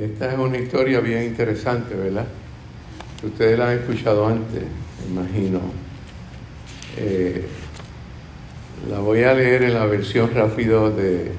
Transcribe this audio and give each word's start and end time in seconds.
Esta 0.00 0.32
es 0.32 0.38
una 0.38 0.58
historia 0.58 0.98
bien 0.98 1.22
interesante, 1.22 1.94
¿verdad? 1.94 2.26
Ustedes 3.22 3.56
la 3.56 3.70
han 3.70 3.78
escuchado 3.78 4.26
antes, 4.26 4.64
imagino. 5.08 5.60
Eh, 6.96 7.46
la 8.90 8.98
voy 8.98 9.22
a 9.22 9.32
leer 9.34 9.62
en 9.62 9.74
la 9.74 9.86
versión 9.86 10.34
rápido 10.34 10.90
de 10.90 11.30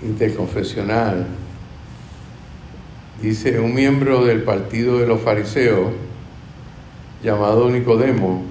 interconfesional. 0.00 1.26
Dice, 3.20 3.60
un 3.60 3.74
miembro 3.74 4.24
del 4.24 4.42
partido 4.42 4.98
de 4.98 5.06
los 5.06 5.20
fariseos, 5.20 5.92
llamado 7.22 7.68
Nicodemo, 7.68 8.44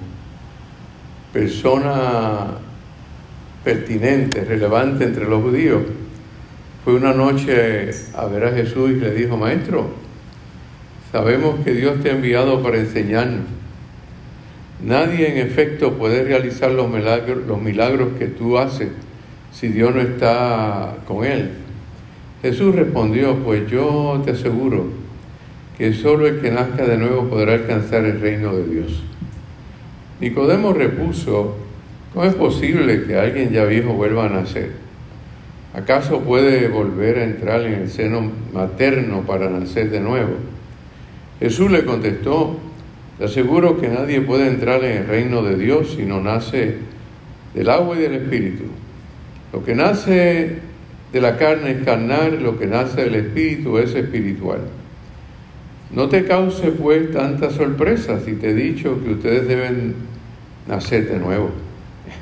persona 1.32 2.52
pertinente, 3.64 4.44
relevante 4.44 5.02
entre 5.02 5.28
los 5.28 5.42
judíos, 5.42 5.82
fue 6.84 6.94
una 6.94 7.12
noche 7.12 7.90
a 8.14 8.24
ver 8.26 8.44
a 8.44 8.52
Jesús 8.52 8.90
y 8.90 8.94
le 8.94 9.12
dijo, 9.12 9.36
Maestro, 9.36 9.90
sabemos 11.12 11.60
que 11.64 11.72
Dios 11.72 12.02
te 12.02 12.10
ha 12.10 12.12
enviado 12.12 12.62
para 12.62 12.78
enseñarnos. 12.78 13.44
Nadie 14.82 15.28
en 15.30 15.46
efecto 15.46 15.98
puede 15.98 16.24
realizar 16.24 16.70
los 16.70 16.90
milagros, 16.90 18.08
que 18.18 18.26
tú 18.26 18.56
haces 18.56 18.88
si 19.52 19.68
Dios 19.68 19.94
no 19.94 20.00
está 20.00 20.96
con 21.06 21.24
él. 21.24 21.50
Jesús 22.40 22.74
respondió, 22.74 23.36
pues 23.36 23.70
yo 23.70 24.22
te 24.24 24.30
aseguro 24.30 24.86
que 25.76 25.92
solo 25.92 26.26
el 26.26 26.40
que 26.40 26.50
nazca 26.50 26.86
de 26.86 26.96
nuevo 26.96 27.28
podrá 27.28 27.54
alcanzar 27.54 28.06
el 28.06 28.20
reino 28.20 28.54
de 28.54 28.66
Dios. 28.66 29.02
Nicodemo 30.18 30.72
repuso, 30.72 31.56
¿cómo 32.14 32.24
es 32.24 32.34
posible 32.34 33.04
que 33.04 33.18
alguien 33.18 33.50
ya 33.50 33.64
viejo 33.64 33.92
vuelva 33.92 34.26
a 34.26 34.28
nacer? 34.30 34.89
¿Acaso 35.72 36.20
puede 36.20 36.66
volver 36.66 37.18
a 37.18 37.24
entrar 37.24 37.60
en 37.62 37.74
el 37.74 37.90
seno 37.90 38.30
materno 38.52 39.22
para 39.22 39.48
nacer 39.48 39.90
de 39.90 40.00
nuevo? 40.00 40.34
Jesús 41.38 41.70
le 41.70 41.84
contestó, 41.84 42.58
te 43.18 43.26
aseguro 43.26 43.80
que 43.80 43.88
nadie 43.88 44.20
puede 44.20 44.48
entrar 44.48 44.82
en 44.82 44.98
el 44.98 45.06
reino 45.06 45.42
de 45.42 45.56
Dios 45.56 45.94
si 45.96 46.02
no 46.02 46.20
nace 46.20 46.74
del 47.54 47.70
agua 47.70 47.96
y 47.96 48.00
del 48.00 48.14
espíritu. 48.14 48.64
Lo 49.52 49.64
que 49.64 49.74
nace 49.74 50.56
de 51.12 51.20
la 51.20 51.36
carne 51.36 51.70
es 51.72 51.84
carnal, 51.84 52.42
lo 52.42 52.58
que 52.58 52.66
nace 52.66 53.02
del 53.02 53.14
espíritu 53.14 53.78
es 53.78 53.94
espiritual. 53.94 54.60
No 55.92 56.08
te 56.08 56.24
cause 56.24 56.70
pues 56.72 57.12
tanta 57.12 57.50
sorpresa 57.50 58.20
si 58.20 58.34
te 58.34 58.50
he 58.50 58.54
dicho 58.54 59.02
que 59.02 59.12
ustedes 59.12 59.48
deben 59.48 59.94
nacer 60.68 61.08
de 61.08 61.18
nuevo. 61.18 61.50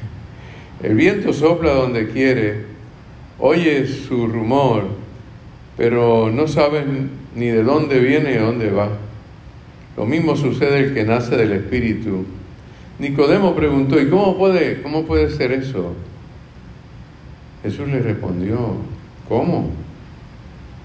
El 0.82 0.94
viento 0.94 1.32
sopla 1.32 1.72
donde 1.72 2.08
quiere, 2.08 2.67
oye 3.38 3.86
su 3.86 4.26
rumor, 4.26 4.84
pero 5.76 6.30
no 6.30 6.48
saben 6.48 7.10
ni 7.34 7.46
de 7.46 7.62
dónde 7.62 8.00
viene 8.00 8.32
y 8.32 8.38
dónde 8.38 8.70
va. 8.70 8.88
Lo 9.96 10.06
mismo 10.06 10.36
sucede 10.36 10.78
el 10.78 10.94
que 10.94 11.04
nace 11.04 11.36
del 11.36 11.52
Espíritu. 11.52 12.24
Nicodemo 12.98 13.54
preguntó, 13.54 14.00
¿y 14.00 14.08
cómo 14.08 14.36
puede, 14.36 14.82
cómo 14.82 15.04
puede 15.04 15.30
ser 15.30 15.52
eso? 15.52 15.94
Jesús 17.62 17.88
le 17.88 18.00
respondió, 18.00 18.76
¿cómo? 19.28 19.70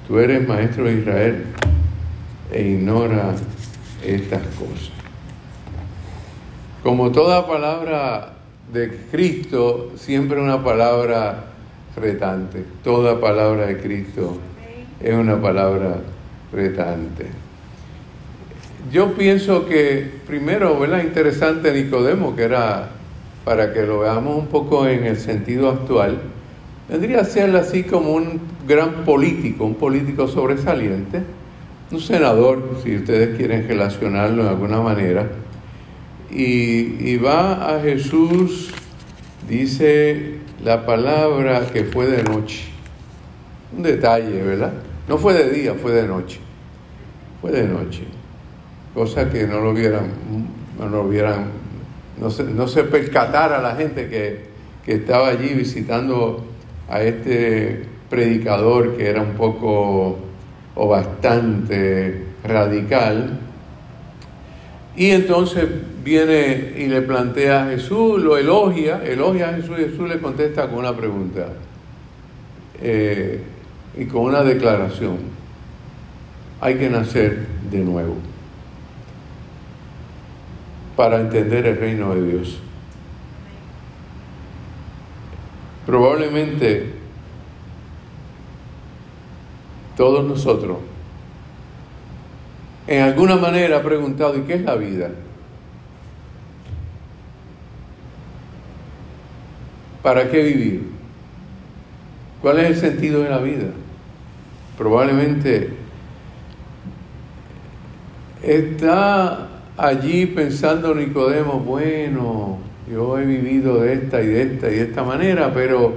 Tú 0.07 0.19
eres 0.19 0.47
maestro 0.47 0.85
de 0.85 0.93
Israel 0.99 1.43
e 2.51 2.61
ignora 2.61 3.35
estas 4.05 4.41
cosas. 4.41 4.91
Como 6.83 7.11
toda 7.11 7.47
palabra 7.47 8.33
de 8.73 8.89
Cristo, 9.11 9.91
siempre 9.95 10.41
una 10.41 10.63
palabra 10.63 11.52
retante. 11.95 12.63
Toda 12.83 13.19
palabra 13.19 13.67
de 13.67 13.77
Cristo 13.77 14.37
es 14.99 15.13
una 15.13 15.41
palabra 15.41 15.97
retante. 16.51 17.25
Yo 18.91 19.13
pienso 19.13 19.65
que 19.65 20.09
primero, 20.27 20.77
¿verdad? 20.79 21.03
Interesante 21.03 21.73
Nicodemo, 21.73 22.35
que 22.35 22.43
era, 22.43 22.89
para 23.45 23.73
que 23.73 23.83
lo 23.83 23.99
veamos 23.99 24.37
un 24.37 24.47
poco 24.47 24.87
en 24.87 25.05
el 25.05 25.17
sentido 25.17 25.69
actual, 25.69 26.21
vendría 26.89 27.21
a 27.21 27.25
ser 27.25 27.55
así 27.55 27.83
como 27.83 28.13
un 28.13 28.41
gran 28.67 29.05
político, 29.05 29.65
un 29.65 29.75
político 29.75 30.27
sobresaliente, 30.27 31.21
un 31.91 31.99
senador, 32.01 32.77
si 32.83 32.95
ustedes 32.95 33.37
quieren 33.37 33.67
relacionarlo 33.67 34.43
de 34.43 34.49
alguna 34.49 34.81
manera, 34.81 35.29
y, 36.29 37.09
y 37.09 37.17
va 37.17 37.75
a 37.75 37.79
Jesús, 37.81 38.73
dice 39.47 40.42
la 40.63 40.85
palabra 40.85 41.67
que 41.71 41.83
fue 41.83 42.07
de 42.07 42.23
noche. 42.23 42.65
Un 43.75 43.83
detalle, 43.83 44.41
¿verdad? 44.41 44.73
No 45.07 45.17
fue 45.17 45.33
de 45.33 45.49
día, 45.49 45.73
fue 45.73 45.91
de 45.91 46.07
noche. 46.07 46.39
Fue 47.41 47.51
de 47.51 47.63
noche. 47.63 48.03
Cosa 48.93 49.29
que 49.29 49.45
no 49.45 49.59
lo 49.59 49.73
vieran, 49.73 50.11
no 50.79 50.87
lo 50.87 51.09
no 52.19 52.29
se, 52.29 52.43
no 52.43 52.67
se 52.67 52.83
percatara 52.83 53.61
la 53.61 53.75
gente 53.75 54.07
que, 54.07 54.45
que 54.85 54.95
estaba 54.95 55.29
allí 55.29 55.53
visitando 55.53 56.45
a 56.87 57.01
este 57.01 57.83
predicador 58.09 58.95
que 58.95 59.09
era 59.09 59.21
un 59.21 59.33
poco 59.33 60.19
o 60.75 60.87
bastante 60.87 62.23
radical. 62.43 63.39
Y 64.95 65.09
entonces 65.09 65.67
viene 66.03 66.73
y 66.77 66.87
le 66.87 67.01
plantea 67.01 67.63
a 67.63 67.69
Jesús, 67.69 68.21
lo 68.21 68.37
elogia, 68.37 69.01
elogia 69.03 69.49
a 69.49 69.53
Jesús 69.53 69.77
y 69.79 69.83
Jesús 69.83 70.09
le 70.09 70.19
contesta 70.19 70.67
con 70.69 70.79
una 70.79 70.95
pregunta 70.95 71.47
eh, 72.81 73.41
y 73.97 74.05
con 74.05 74.23
una 74.23 74.43
declaración. 74.43 75.17
Hay 76.59 76.75
que 76.75 76.89
nacer 76.89 77.45
de 77.71 77.79
nuevo 77.79 78.15
para 80.95 81.19
entender 81.19 81.65
el 81.65 81.77
reino 81.77 82.13
de 82.15 82.31
Dios. 82.31 82.59
Probablemente 85.85 86.93
todos 89.95 90.23
nosotros 90.23 90.77
en 92.87 93.01
alguna 93.01 93.37
manera 93.37 93.77
ha 93.77 93.83
preguntado, 93.83 94.37
¿y 94.37 94.41
qué 94.41 94.55
es 94.55 94.61
la 94.61 94.75
vida? 94.75 95.09
¿Para 100.03 100.29
qué 100.29 100.43
vivir? 100.43 100.81
¿Cuál 102.41 102.59
es 102.59 102.65
el 102.65 102.75
sentido 102.75 103.23
de 103.23 103.29
la 103.29 103.37
vida? 103.37 103.69
Probablemente 104.77 105.69
está 108.43 109.47
allí 109.77 110.25
pensando 110.25 110.93
Nicodemo, 110.93 111.61
bueno, 111.61 112.57
yo 112.91 113.17
he 113.17 113.25
vivido 113.25 113.81
de 113.81 113.93
esta 113.93 114.21
y 114.21 114.27
de 114.27 114.41
esta 114.41 114.69
y 114.69 114.75
de 114.75 114.81
esta 114.81 115.03
manera, 115.03 115.53
pero 115.53 115.93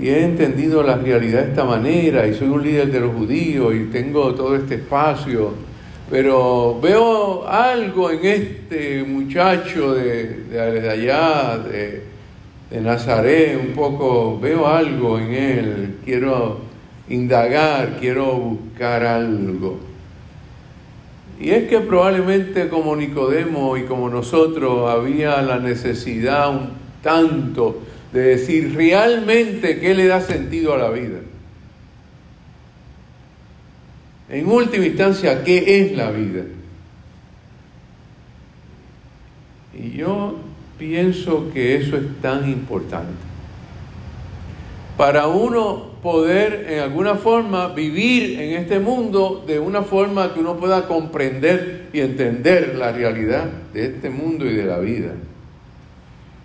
y 0.00 0.08
he 0.08 0.24
entendido 0.24 0.82
la 0.82 0.96
realidad 0.96 1.42
de 1.42 1.48
esta 1.50 1.64
manera 1.64 2.26
y 2.26 2.32
soy 2.32 2.48
un 2.48 2.62
líder 2.62 2.90
de 2.90 3.00
los 3.00 3.14
judíos 3.14 3.74
y 3.74 3.90
tengo 3.92 4.34
todo 4.34 4.56
este 4.56 4.76
espacio, 4.76 5.52
pero 6.10 6.80
veo 6.80 7.46
algo 7.46 8.10
en 8.10 8.24
este 8.24 9.04
muchacho 9.04 9.92
de, 9.92 10.44
de 10.48 10.90
allá, 10.90 11.58
de, 11.58 12.11
de 12.72 12.80
Nazaret, 12.80 13.60
un 13.60 13.74
poco, 13.74 14.40
veo 14.40 14.66
algo 14.66 15.18
en 15.18 15.34
él, 15.34 15.96
quiero 16.06 16.60
indagar, 17.10 17.98
quiero 18.00 18.32
buscar 18.32 19.04
algo. 19.04 19.78
Y 21.38 21.50
es 21.50 21.68
que 21.68 21.80
probablemente 21.80 22.70
como 22.70 22.96
Nicodemo 22.96 23.76
y 23.76 23.82
como 23.82 24.08
nosotros 24.08 24.90
había 24.90 25.42
la 25.42 25.58
necesidad 25.58 26.48
un 26.50 26.70
tanto 27.02 27.82
de 28.10 28.20
decir 28.22 28.74
realmente 28.74 29.78
qué 29.78 29.92
le 29.92 30.06
da 30.06 30.22
sentido 30.22 30.72
a 30.72 30.78
la 30.78 30.88
vida. 30.88 31.18
En 34.30 34.48
última 34.48 34.86
instancia, 34.86 35.44
¿qué 35.44 35.82
es 35.82 35.92
la 35.94 36.10
vida? 36.10 36.44
Y 39.74 39.90
yo 39.90 40.51
pienso 40.82 41.48
que 41.54 41.76
eso 41.76 41.96
es 41.96 42.02
tan 42.20 42.50
importante. 42.50 43.12
Para 44.96 45.28
uno 45.28 45.92
poder 46.02 46.66
en 46.68 46.80
alguna 46.80 47.14
forma 47.14 47.68
vivir 47.68 48.40
en 48.40 48.60
este 48.60 48.80
mundo 48.80 49.44
de 49.46 49.60
una 49.60 49.82
forma 49.82 50.34
que 50.34 50.40
uno 50.40 50.56
pueda 50.56 50.88
comprender 50.88 51.86
y 51.92 52.00
entender 52.00 52.74
la 52.76 52.90
realidad 52.90 53.44
de 53.72 53.86
este 53.86 54.10
mundo 54.10 54.44
y 54.44 54.54
de 54.56 54.64
la 54.64 54.80
vida. 54.80 55.12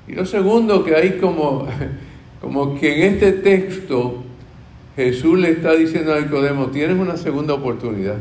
Y 0.07 0.13
lo 0.13 0.23
segundo 0.23 0.85
que 0.85 0.95
hay 0.95 1.13
como, 1.13 1.67
como 2.39 2.79
que 2.79 3.07
en 3.07 3.13
este 3.15 3.31
texto 3.31 4.23
Jesús 4.95 5.39
le 5.39 5.49
está 5.49 5.73
diciendo 5.73 6.13
a 6.13 6.21
Nicodemo, 6.21 6.67
tienes 6.67 6.95
una 6.95 7.17
segunda 7.17 7.55
oportunidad. 7.55 8.17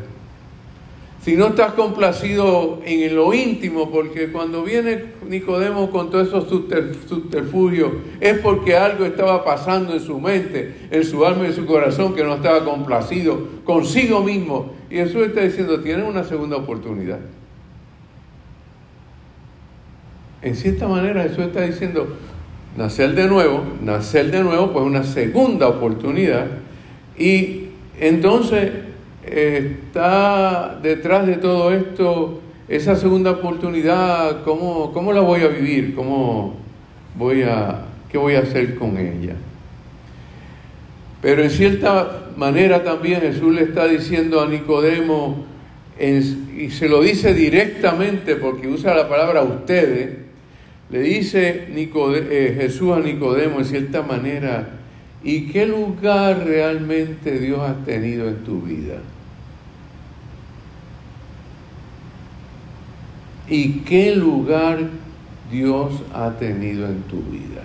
Si 1.26 1.34
no 1.34 1.48
estás 1.48 1.72
complacido 1.72 2.80
en 2.84 3.16
lo 3.16 3.34
íntimo, 3.34 3.90
porque 3.90 4.30
cuando 4.30 4.62
viene 4.62 5.06
Nicodemo 5.28 5.90
con 5.90 6.08
todos 6.08 6.28
esos 6.28 6.48
subterfugios, 6.48 7.94
es 8.20 8.38
porque 8.38 8.76
algo 8.76 9.04
estaba 9.04 9.44
pasando 9.44 9.92
en 9.94 9.98
su 9.98 10.20
mente, 10.20 10.86
en 10.88 11.02
su 11.02 11.26
alma 11.26 11.42
y 11.42 11.46
en 11.46 11.54
su 11.54 11.66
corazón, 11.66 12.14
que 12.14 12.22
no 12.22 12.36
estaba 12.36 12.64
complacido 12.64 13.40
consigo 13.64 14.22
mismo. 14.22 14.72
Y 14.88 14.98
Jesús 14.98 15.26
está 15.26 15.40
diciendo, 15.40 15.80
tienen 15.80 16.06
una 16.06 16.22
segunda 16.22 16.58
oportunidad. 16.58 17.18
En 20.42 20.54
cierta 20.54 20.86
manera 20.86 21.24
Jesús 21.24 21.40
está 21.40 21.62
diciendo, 21.62 22.06
nacer 22.76 23.16
de 23.16 23.26
nuevo, 23.26 23.64
nacer 23.82 24.30
de 24.30 24.44
nuevo, 24.44 24.72
pues 24.72 24.84
una 24.84 25.02
segunda 25.02 25.66
oportunidad. 25.66 26.46
Y 27.18 27.70
entonces 27.98 28.85
está 29.26 30.78
detrás 30.82 31.26
de 31.26 31.36
todo 31.36 31.72
esto 31.72 32.40
esa 32.68 32.96
segunda 32.96 33.30
oportunidad, 33.30 34.42
¿cómo, 34.42 34.92
cómo 34.92 35.12
la 35.12 35.20
voy 35.20 35.42
a 35.42 35.48
vivir? 35.48 35.94
¿Cómo 35.94 36.54
voy 37.16 37.42
a, 37.42 37.82
¿Qué 38.10 38.18
voy 38.18 38.34
a 38.34 38.40
hacer 38.40 38.76
con 38.76 38.98
ella? 38.98 39.34
Pero 41.22 41.42
en 41.42 41.50
cierta 41.50 42.30
manera 42.36 42.82
también 42.82 43.20
Jesús 43.20 43.54
le 43.54 43.62
está 43.62 43.86
diciendo 43.86 44.40
a 44.40 44.48
Nicodemo, 44.48 45.44
y 45.98 46.70
se 46.70 46.88
lo 46.88 47.02
dice 47.02 47.32
directamente 47.32 48.36
porque 48.36 48.68
usa 48.68 48.94
la 48.94 49.08
palabra 49.08 49.42
ustedes, 49.42 50.10
le 50.90 51.00
dice 51.00 51.68
eh, 51.68 52.56
Jesús 52.60 52.92
a 52.92 53.00
Nicodemo 53.00 53.58
en 53.58 53.64
cierta 53.64 54.02
manera, 54.02 54.68
¿y 55.22 55.46
qué 55.48 55.66
lugar 55.66 56.44
realmente 56.44 57.38
Dios 57.38 57.60
ha 57.60 57.84
tenido 57.84 58.28
en 58.28 58.44
tu 58.44 58.60
vida? 58.60 58.98
¿Y 63.48 63.80
qué 63.80 64.16
lugar 64.16 64.78
Dios 65.50 66.02
ha 66.12 66.30
tenido 66.32 66.86
en 66.86 67.02
tu 67.02 67.20
vida? 67.22 67.62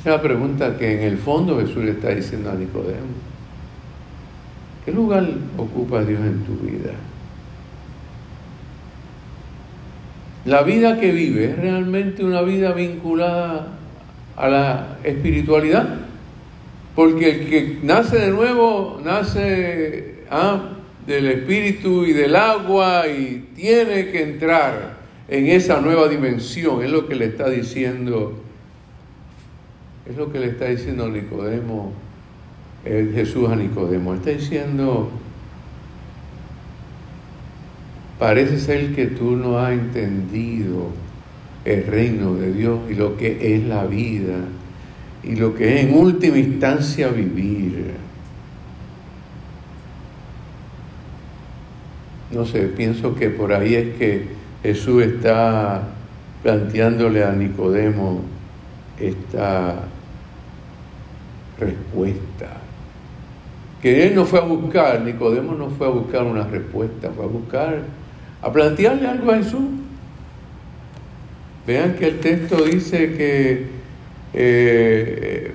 Esa 0.00 0.10
es 0.10 0.16
la 0.16 0.22
pregunta 0.22 0.76
que 0.76 0.94
en 0.94 1.00
el 1.00 1.18
fondo 1.18 1.60
Jesús 1.60 1.84
le 1.84 1.92
está 1.92 2.08
diciendo 2.08 2.50
a 2.50 2.54
Nicodemo. 2.54 3.30
¿Qué 4.84 4.92
lugar 4.92 5.28
ocupa 5.56 6.02
Dios 6.02 6.20
en 6.22 6.42
tu 6.44 6.54
vida? 6.54 6.92
La 10.46 10.62
vida 10.62 10.98
que 10.98 11.12
vive 11.12 11.50
es 11.50 11.58
realmente 11.58 12.24
una 12.24 12.40
vida 12.40 12.72
vinculada 12.72 13.68
a 14.36 14.48
la 14.48 14.96
espiritualidad, 15.04 15.86
porque 16.96 17.30
el 17.30 17.50
que 17.50 17.78
nace 17.82 18.18
de 18.18 18.30
nuevo 18.30 19.00
nace 19.04 20.24
ah, 20.30 20.62
del 21.14 21.26
espíritu 21.26 22.04
y 22.04 22.12
del 22.12 22.36
agua 22.36 23.08
y 23.08 23.48
tiene 23.56 24.10
que 24.10 24.22
entrar 24.22 25.00
en 25.28 25.48
esa 25.48 25.80
nueva 25.80 26.08
dimensión, 26.08 26.84
es 26.84 26.90
lo 26.90 27.08
que 27.08 27.16
le 27.16 27.26
está 27.26 27.50
diciendo, 27.50 28.40
es 30.08 30.16
lo 30.16 30.30
que 30.30 30.38
le 30.38 30.46
está 30.46 30.66
diciendo 30.66 31.08
Nicodemo, 31.08 31.92
Jesús 32.84 33.48
a 33.48 33.56
Nicodemo, 33.56 34.14
está 34.14 34.30
diciendo, 34.30 35.10
parece 38.20 38.60
ser 38.60 38.94
que 38.94 39.06
tú 39.06 39.34
no 39.34 39.58
has 39.58 39.72
entendido 39.72 40.90
el 41.64 41.86
reino 41.88 42.34
de 42.34 42.52
Dios 42.52 42.78
y 42.88 42.94
lo 42.94 43.16
que 43.16 43.56
es 43.56 43.64
la 43.64 43.84
vida 43.84 44.44
y 45.24 45.34
lo 45.34 45.56
que 45.56 45.74
es 45.74 45.86
en 45.86 45.94
última 45.94 46.38
instancia 46.38 47.08
vivir. 47.08 47.99
No 52.32 52.46
sé, 52.46 52.62
pienso 52.62 53.14
que 53.14 53.28
por 53.28 53.52
ahí 53.52 53.74
es 53.74 53.96
que 53.96 54.24
Jesús 54.62 55.02
está 55.02 55.82
planteándole 56.42 57.24
a 57.24 57.32
Nicodemo 57.32 58.22
esta 58.98 59.80
respuesta. 61.58 62.56
Que 63.82 64.06
él 64.06 64.14
no 64.14 64.26
fue 64.26 64.38
a 64.38 64.42
buscar, 64.42 65.00
Nicodemo 65.00 65.54
no 65.54 65.70
fue 65.70 65.86
a 65.86 65.90
buscar 65.90 66.24
una 66.24 66.44
respuesta, 66.44 67.10
fue 67.10 67.24
a 67.24 67.28
buscar, 67.28 67.82
a 68.42 68.52
plantearle 68.52 69.08
algo 69.08 69.32
a 69.32 69.36
Jesús. 69.36 69.64
Vean 71.66 71.94
que 71.94 72.08
el 72.08 72.20
texto 72.20 72.64
dice 72.64 73.16
que 73.16 73.66
eh, 74.34 75.52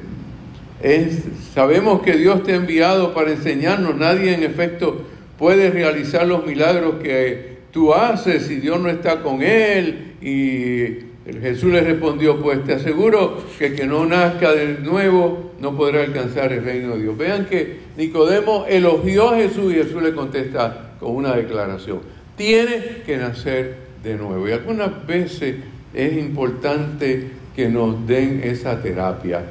es, 0.81 1.23
sabemos 1.53 2.01
que 2.01 2.17
Dios 2.17 2.43
te 2.43 2.53
ha 2.53 2.55
enviado 2.55 3.13
para 3.13 3.31
enseñarnos, 3.31 3.95
nadie 3.95 4.33
en 4.33 4.43
efecto 4.43 5.03
puede 5.37 5.69
realizar 5.69 6.27
los 6.27 6.45
milagros 6.45 6.95
que 7.01 7.55
tú 7.71 7.93
haces 7.93 8.45
si 8.47 8.55
Dios 8.55 8.79
no 8.79 8.89
está 8.89 9.21
con 9.21 9.41
él. 9.41 10.13
Y 10.21 11.31
Jesús 11.41 11.71
le 11.71 11.81
respondió, 11.81 12.41
pues 12.41 12.63
te 12.63 12.73
aseguro 12.73 13.43
que 13.57 13.67
el 13.67 13.75
que 13.75 13.87
no 13.87 14.05
nazca 14.05 14.53
de 14.53 14.79
nuevo 14.79 15.51
no 15.59 15.75
podrá 15.75 16.01
alcanzar 16.01 16.53
el 16.53 16.63
reino 16.63 16.95
de 16.95 17.03
Dios. 17.03 17.17
Vean 17.17 17.45
que 17.45 17.77
Nicodemo 17.97 18.65
elogió 18.67 19.29
a 19.29 19.37
Jesús 19.37 19.73
y 19.73 19.77
Jesús 19.77 20.01
le 20.01 20.13
contesta 20.13 20.93
con 20.99 21.15
una 21.15 21.35
declaración. 21.35 21.99
Tiene 22.35 23.01
que 23.05 23.17
nacer 23.17 23.75
de 24.03 24.15
nuevo. 24.15 24.47
Y 24.47 24.51
algunas 24.51 25.05
veces 25.07 25.55
es 25.93 26.17
importante 26.17 27.27
que 27.55 27.69
nos 27.69 28.05
den 28.05 28.41
esa 28.43 28.81
terapia 28.81 29.43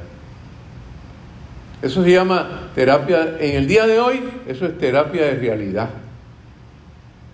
eso 1.81 2.03
se 2.03 2.11
llama 2.11 2.71
terapia, 2.73 3.37
en 3.39 3.57
el 3.57 3.67
día 3.67 3.85
de 3.85 3.99
hoy, 3.99 4.23
eso 4.47 4.65
es 4.65 4.77
terapia 4.77 5.25
de 5.25 5.35
realidad. 5.35 5.89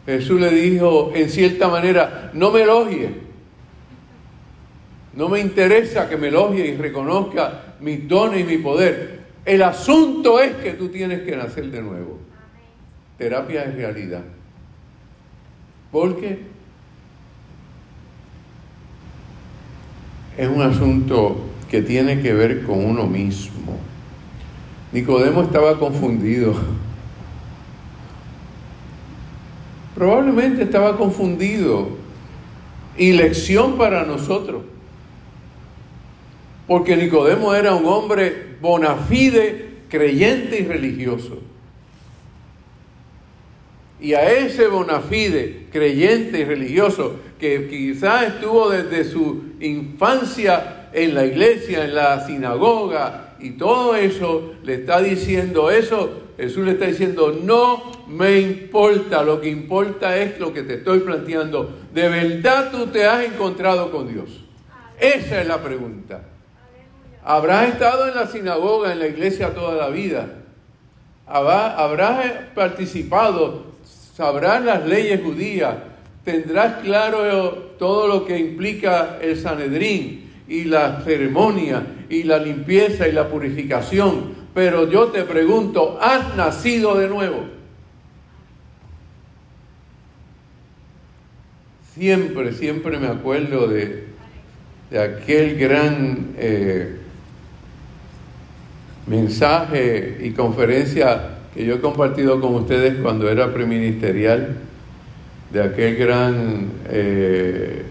Jesús 0.06 0.40
le 0.40 0.50
dijo, 0.50 1.12
en 1.16 1.30
cierta 1.30 1.68
manera, 1.68 2.32
no 2.34 2.52
me 2.52 2.64
elogie. 2.64 3.10
No 5.16 5.30
me 5.30 5.40
interesa 5.40 6.10
que 6.10 6.18
me 6.18 6.30
elogie 6.30 6.68
y 6.68 6.76
reconozca 6.76 7.76
mis 7.80 8.08
dones 8.08 8.42
y 8.42 8.44
mi 8.44 8.58
poder. 8.58 9.22
El 9.46 9.62
asunto 9.64 10.40
es 10.40 10.54
que 10.56 10.72
tú 10.72 10.90
tienes 10.90 11.22
que 11.22 11.36
nacer 11.36 11.70
de 11.70 11.82
nuevo. 11.82 12.20
Terapia 13.18 13.64
de 13.64 13.72
realidad. 13.72 14.24
Porque 15.92 16.40
es 20.38 20.48
un 20.48 20.62
asunto 20.62 21.38
que 21.70 21.82
tiene 21.82 22.22
que 22.22 22.34
ver 22.34 22.64
con 22.64 22.84
uno 22.84 23.06
mismo. 23.06 23.91
Nicodemo 24.92 25.44
estaba 25.44 25.80
confundido. 25.80 26.54
Probablemente 29.96 30.64
estaba 30.64 30.98
confundido. 30.98 31.90
Y 32.98 33.14
lección 33.14 33.78
para 33.78 34.04
nosotros. 34.04 34.64
Porque 36.68 36.98
Nicodemo 36.98 37.56
era 37.56 37.74
un 37.74 37.86
hombre 37.86 38.58
bona 38.62 38.96
fide, 38.96 39.84
creyente 39.90 40.60
y 40.60 40.66
religioso. 40.66 41.40
Y 44.00 44.14
a 44.14 44.32
ese 44.32 44.68
bona 44.68 45.00
fide, 45.00 45.68
creyente 45.72 46.40
y 46.40 46.44
religioso, 46.44 47.18
que 47.40 47.68
quizás 47.70 48.24
estuvo 48.24 48.70
desde 48.70 49.04
su 49.04 49.44
infancia 49.60 50.90
en 50.92 51.14
la 51.14 51.26
iglesia, 51.26 51.86
en 51.86 51.96
la 51.96 52.26
sinagoga, 52.26 53.31
y 53.42 53.52
todo 53.52 53.96
eso 53.96 54.54
le 54.64 54.76
está 54.76 55.02
diciendo 55.02 55.72
eso, 55.72 56.22
Jesús 56.38 56.66
le 56.66 56.72
está 56.72 56.86
diciendo, 56.86 57.38
no 57.44 57.92
me 58.08 58.40
importa, 58.40 59.24
lo 59.24 59.42
que 59.42 59.50
importa 59.50 60.18
es 60.18 60.40
lo 60.40 60.54
que 60.54 60.64
te 60.64 60.76
estoy 60.76 61.00
planteando. 61.00 61.78
¿De 61.94 62.10
verdad 62.10 62.72
tú 62.72 62.88
te 62.88 63.06
has 63.06 63.26
encontrado 63.26 63.92
con 63.92 64.12
Dios? 64.12 64.44
Esa 65.00 65.42
es 65.42 65.48
la 65.48 65.62
pregunta. 65.62 66.24
Habrás 67.24 67.70
estado 67.70 68.08
en 68.08 68.16
la 68.16 68.28
sinagoga, 68.28 68.92
en 68.92 69.00
la 69.00 69.08
iglesia 69.08 69.54
toda 69.54 69.76
la 69.76 69.90
vida. 69.90 70.28
Habrás 71.28 72.26
participado, 72.56 73.66
sabrás 74.16 74.64
las 74.64 74.86
leyes 74.86 75.22
judías, 75.22 75.76
tendrás 76.26 76.82
claro 76.82 77.72
todo 77.78 78.08
lo 78.08 78.26
que 78.26 78.38
implica 78.38 79.18
el 79.22 79.38
Sanedrín 79.38 80.31
y 80.52 80.66
la 80.66 81.00
ceremonia 81.06 81.82
y 82.10 82.24
la 82.24 82.38
limpieza 82.38 83.08
y 83.08 83.14
la 83.14 83.30
purificación. 83.30 84.34
Pero 84.54 84.92
yo 84.92 85.08
te 85.08 85.24
pregunto, 85.24 85.98
¿has 86.02 86.36
nacido 86.36 86.98
de 86.98 87.08
nuevo? 87.08 87.46
Siempre, 91.96 92.52
siempre 92.52 93.00
me 93.00 93.08
acuerdo 93.08 93.68
de, 93.68 94.08
de 94.90 95.00
aquel 95.00 95.58
gran 95.58 96.34
eh, 96.38 96.98
mensaje 99.08 100.18
y 100.22 100.32
conferencia 100.32 101.38
que 101.54 101.66
yo 101.66 101.76
he 101.76 101.80
compartido 101.80 102.42
con 102.42 102.56
ustedes 102.56 102.96
cuando 103.02 103.30
era 103.30 103.54
preministerial, 103.54 104.58
de 105.54 105.64
aquel 105.64 105.96
gran 105.96 106.72
eh, 106.90 107.84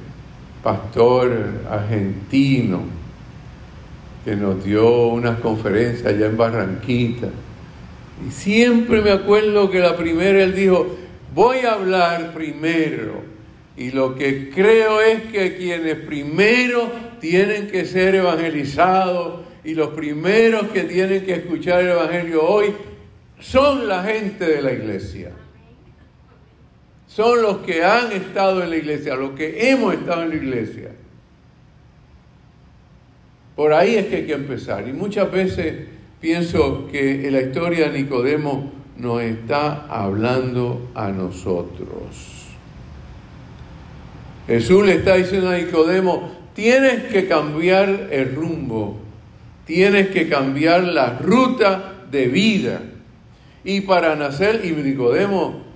pastor 0.62 1.62
argentino 1.70 2.82
que 4.24 4.36
nos 4.36 4.62
dio 4.64 5.08
unas 5.08 5.38
conferencias 5.40 6.06
allá 6.06 6.26
en 6.26 6.36
Barranquita 6.36 7.28
Y 8.26 8.30
siempre 8.30 9.00
me 9.00 9.12
acuerdo 9.12 9.70
que 9.70 9.80
la 9.80 9.96
primera 9.96 10.42
él 10.42 10.54
dijo, 10.54 10.96
voy 11.34 11.58
a 11.58 11.72
hablar 11.72 12.34
primero. 12.34 13.22
Y 13.76 13.92
lo 13.92 14.14
que 14.14 14.50
creo 14.50 15.00
es 15.00 15.22
que 15.32 15.56
quienes 15.56 15.96
primero 15.96 16.90
tienen 17.18 17.68
que 17.68 17.86
ser 17.86 18.14
evangelizados 18.14 19.40
y 19.64 19.74
los 19.74 19.90
primeros 19.90 20.68
que 20.68 20.84
tienen 20.84 21.24
que 21.24 21.34
escuchar 21.34 21.82
el 21.82 21.90
Evangelio 21.90 22.42
hoy 22.42 22.74
son 23.38 23.88
la 23.88 24.02
gente 24.02 24.44
de 24.44 24.62
la 24.62 24.72
iglesia. 24.72 25.30
Son 27.20 27.42
los 27.42 27.58
que 27.58 27.84
han 27.84 28.12
estado 28.12 28.62
en 28.62 28.70
la 28.70 28.76
iglesia, 28.76 29.14
los 29.14 29.32
que 29.32 29.68
hemos 29.68 29.92
estado 29.92 30.22
en 30.22 30.30
la 30.30 30.36
iglesia. 30.36 30.90
Por 33.54 33.74
ahí 33.74 33.96
es 33.96 34.06
que 34.06 34.16
hay 34.16 34.26
que 34.26 34.32
empezar. 34.32 34.88
Y 34.88 34.94
muchas 34.94 35.30
veces 35.30 35.86
pienso 36.18 36.88
que 36.90 37.26
en 37.26 37.34
la 37.34 37.42
historia 37.42 37.90
de 37.90 37.98
Nicodemo 38.02 38.72
nos 38.96 39.20
está 39.20 39.84
hablando 39.88 40.88
a 40.94 41.10
nosotros. 41.10 42.46
Jesús 44.46 44.86
le 44.86 44.94
está 44.94 45.16
diciendo 45.16 45.50
a 45.50 45.58
Nicodemo, 45.58 46.32
tienes 46.54 47.02
que 47.12 47.28
cambiar 47.28 48.08
el 48.10 48.34
rumbo, 48.34 48.98
tienes 49.66 50.08
que 50.08 50.26
cambiar 50.26 50.84
la 50.84 51.18
ruta 51.18 51.96
de 52.10 52.28
vida. 52.28 52.80
Y 53.62 53.82
para 53.82 54.16
nacer, 54.16 54.62
y 54.64 54.70
Nicodemo, 54.70 55.68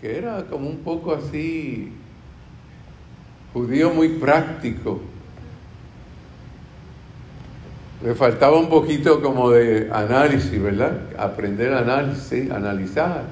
que 0.00 0.18
era 0.18 0.44
como 0.44 0.68
un 0.68 0.78
poco 0.78 1.14
así, 1.14 1.92
judío 3.52 3.90
muy 3.90 4.10
práctico, 4.10 5.00
le 8.04 8.14
faltaba 8.14 8.58
un 8.58 8.68
poquito 8.68 9.22
como 9.22 9.50
de 9.50 9.88
análisis, 9.90 10.62
¿verdad? 10.62 11.00
Aprender 11.18 11.72
análisis, 11.72 12.50
analizar. 12.50 13.24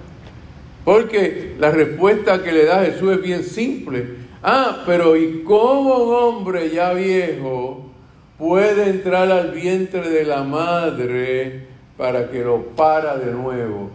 Porque 0.84 1.54
la 1.58 1.70
respuesta 1.70 2.42
que 2.42 2.52
le 2.52 2.64
da 2.64 2.84
Jesús 2.84 3.12
es 3.12 3.22
bien 3.22 3.42
simple. 3.42 4.16
Ah, 4.42 4.82
pero 4.86 5.16
¿y 5.16 5.42
cómo 5.42 5.96
un 5.96 6.14
hombre 6.14 6.70
ya 6.70 6.92
viejo 6.92 7.90
puede 8.38 8.90
entrar 8.90 9.30
al 9.30 9.52
vientre 9.52 10.08
de 10.08 10.24
la 10.24 10.42
madre 10.42 11.66
para 11.96 12.30
que 12.30 12.42
lo 12.42 12.62
para 12.62 13.16
de 13.16 13.32
nuevo? 13.32 13.90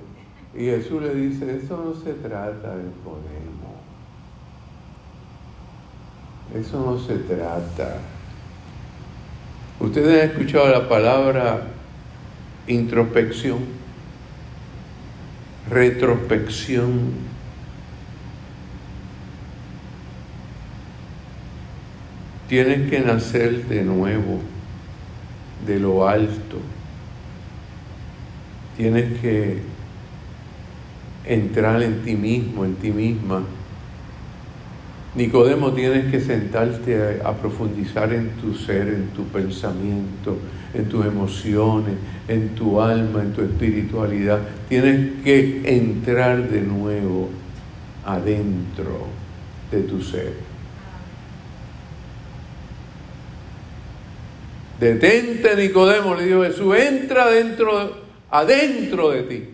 Y 0.59 0.65
Jesús 0.65 1.01
le 1.01 1.15
dice, 1.15 1.55
eso 1.55 1.77
no 1.77 1.93
se 2.03 2.11
trata 2.15 2.75
de 2.75 2.83
Podemos. 3.05 3.79
Eso 6.53 6.83
no 6.85 6.99
se 6.99 7.15
trata. 7.19 7.95
Ustedes 9.79 10.21
han 10.21 10.31
escuchado 10.31 10.67
la 10.67 10.89
palabra 10.89 11.61
introspección, 12.67 13.59
retrospección. 15.69 17.13
Tienes 22.49 22.89
que 22.89 22.99
nacer 22.99 23.65
de 23.67 23.85
nuevo, 23.85 24.41
de 25.65 25.79
lo 25.79 26.05
alto. 26.05 26.57
Tienes 28.75 29.21
que 29.21 29.78
entrar 31.29 31.81
en 31.81 32.03
ti 32.03 32.15
mismo, 32.15 32.65
en 32.65 32.75
ti 32.75 32.91
misma 32.91 33.43
Nicodemo, 35.15 35.74
tienes 35.74 36.12
que 36.12 36.21
sentarte 36.21 37.19
a, 37.25 37.33
profundizar 37.33 38.13
en 38.13 38.29
tu 38.41 38.53
ser, 38.53 38.88
en 38.89 39.07
tu 39.07 39.24
pensamiento, 39.25 40.38
en 40.74 40.88
tus 40.88 41.05
emociones, 41.05 41.95
en 42.27 42.50
tu 42.50 42.79
alma, 42.79 43.24
en 43.24 43.33
tu 43.33 43.41
espiritualidad. 43.41 44.39
Tienes 44.67 45.21
que 45.24 45.63
entrar 45.65 46.48
de 46.48 46.62
nuevo 46.62 47.29
adentro 48.05 49.07
de 49.71 49.81
tu 49.81 50.01
ser. 50.03 50.33
Detente, 54.79 55.55
Nicodemo, 55.57 56.13
le 56.15 56.27
dijo 56.27 56.43
Jesús, 56.43 56.75
entra 56.77 57.24
adentro, 57.24 57.98
adentro 58.29 59.09
de 59.09 59.24
ti, 59.24 59.50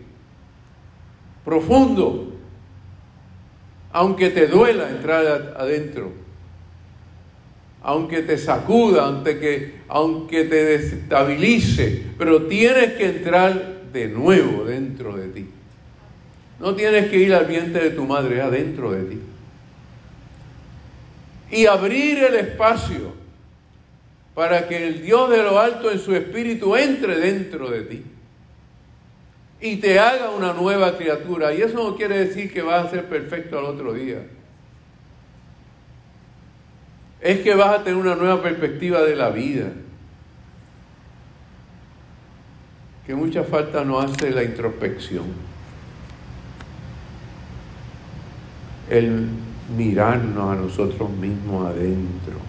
profundo 1.45 2.35
aunque 3.95 4.29
te 4.29 4.47
duela 4.47 4.89
entrar 4.89 5.55
adentro, 5.57 6.11
aunque 7.81 8.23
te 8.23 8.37
sacuda, 8.37 9.05
aunque, 9.05 9.39
que, 9.39 9.75
aunque 9.87 10.43
te 10.43 10.65
desestabilice, 10.65 12.03
pero 12.17 12.41
tienes 12.41 12.95
que 12.95 13.05
entrar 13.05 13.83
de 13.93 14.09
nuevo 14.09 14.65
dentro 14.65 15.15
de 15.15 15.29
ti. 15.29 15.47
No 16.59 16.75
tienes 16.75 17.09
que 17.09 17.19
ir 17.19 17.33
al 17.33 17.45
vientre 17.45 17.85
de 17.85 17.91
tu 17.91 18.05
madre, 18.05 18.41
adentro 18.41 18.91
de 18.91 19.03
ti. 19.03 19.19
Y 21.51 21.65
abrir 21.65 22.21
el 22.21 22.35
espacio 22.35 23.13
para 24.33 24.67
que 24.67 24.87
el 24.87 25.03
Dios 25.03 25.29
de 25.29 25.41
lo 25.41 25.57
alto 25.57 25.89
en 25.89 25.99
su 25.99 26.13
espíritu 26.13 26.75
entre 26.75 27.17
dentro 27.17 27.69
de 27.69 27.81
ti 27.83 28.03
y 29.65 29.77
te 29.77 29.99
haga 29.99 30.29
una 30.29 30.53
nueva 30.53 30.95
criatura. 30.95 31.51
Y 31.51 31.61
eso 31.63 31.75
no 31.75 31.95
quiere 31.95 32.19
decir 32.19 32.53
que 32.53 32.61
vas 32.61 32.85
a 32.85 32.89
ser 32.91 33.09
perfecto 33.09 33.57
al 33.57 33.65
otro 33.65 33.93
día. 33.93 34.19
Es 37.19 37.39
que 37.39 37.55
vas 37.55 37.79
a 37.79 37.83
tener 37.83 37.99
una 37.99 38.15
nueva 38.15 38.43
perspectiva 38.43 39.01
de 39.01 39.15
la 39.15 39.31
vida. 39.31 39.71
Que 43.07 43.15
mucha 43.15 43.43
falta 43.43 43.83
nos 43.83 44.05
hace 44.05 44.29
la 44.29 44.43
introspección. 44.43 45.25
El 48.87 49.29
mirarnos 49.75 50.51
a 50.51 50.61
nosotros 50.61 51.09
mismos 51.09 51.65
adentro. 51.65 52.44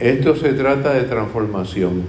Esto 0.00 0.36
se 0.36 0.52
trata 0.52 0.94
de 0.94 1.02
transformación, 1.02 2.04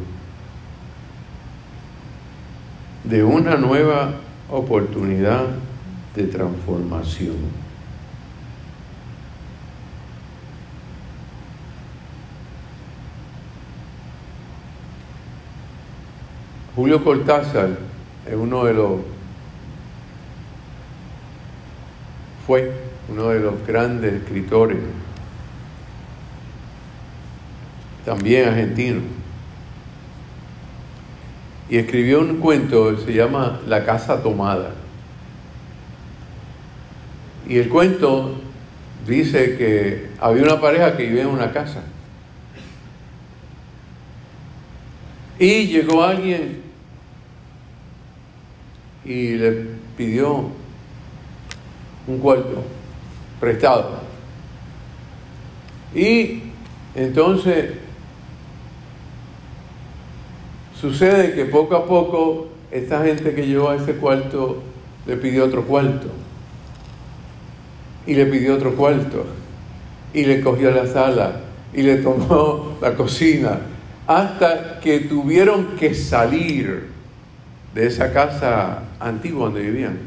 de 3.03 3.23
una 3.23 3.55
nueva 3.55 4.13
oportunidad 4.47 5.45
de 6.15 6.23
transformación. 6.25 7.35
Julio 16.75 17.03
Cortázar 17.03 17.69
es 18.27 18.35
uno 18.35 18.65
de 18.65 18.73
los, 18.75 18.91
fue 22.45 22.71
uno 23.09 23.29
de 23.29 23.39
los 23.39 23.65
grandes 23.65 24.13
escritores 24.13 24.77
también 28.09 28.47
argentino. 28.47 29.01
Y 31.69 31.77
escribió 31.77 32.21
un 32.21 32.37
cuento 32.37 32.97
se 32.97 33.13
llama 33.13 33.61
La 33.67 33.85
casa 33.85 34.23
tomada. 34.23 34.71
Y 37.47 37.59
el 37.59 37.69
cuento 37.69 38.41
dice 39.05 39.57
que 39.57 40.09
había 40.19 40.41
una 40.41 40.59
pareja 40.59 40.97
que 40.97 41.03
vivía 41.03 41.21
en 41.21 41.27
una 41.27 41.51
casa. 41.51 41.83
Y 45.37 45.67
llegó 45.67 46.01
alguien 46.01 46.63
y 49.05 49.35
le 49.35 49.51
pidió 49.95 50.49
un 52.07 52.17
cuarto 52.17 52.63
prestado. 53.39 53.99
Y 55.93 56.41
entonces 56.95 57.88
Sucede 60.79 61.33
que 61.33 61.45
poco 61.45 61.75
a 61.75 61.85
poco 61.85 62.47
esta 62.71 63.03
gente 63.03 63.33
que 63.33 63.45
llegó 63.45 63.69
a 63.69 63.75
ese 63.75 63.95
cuarto 63.95 64.63
le 65.05 65.17
pidió 65.17 65.45
otro 65.45 65.65
cuarto. 65.65 66.07
Y 68.07 68.13
le 68.13 68.25
pidió 68.25 68.55
otro 68.55 68.75
cuarto. 68.75 69.25
Y 70.13 70.23
le 70.23 70.41
cogió 70.41 70.71
la 70.71 70.87
sala. 70.87 71.41
Y 71.73 71.81
le 71.81 71.97
tomó 71.97 72.77
la 72.81 72.95
cocina. 72.95 73.59
Hasta 74.07 74.79
que 74.79 75.01
tuvieron 75.01 75.75
que 75.77 75.93
salir 75.93 76.87
de 77.75 77.85
esa 77.85 78.13
casa 78.13 78.83
antigua 78.99 79.45
donde 79.45 79.61
vivían. 79.61 79.99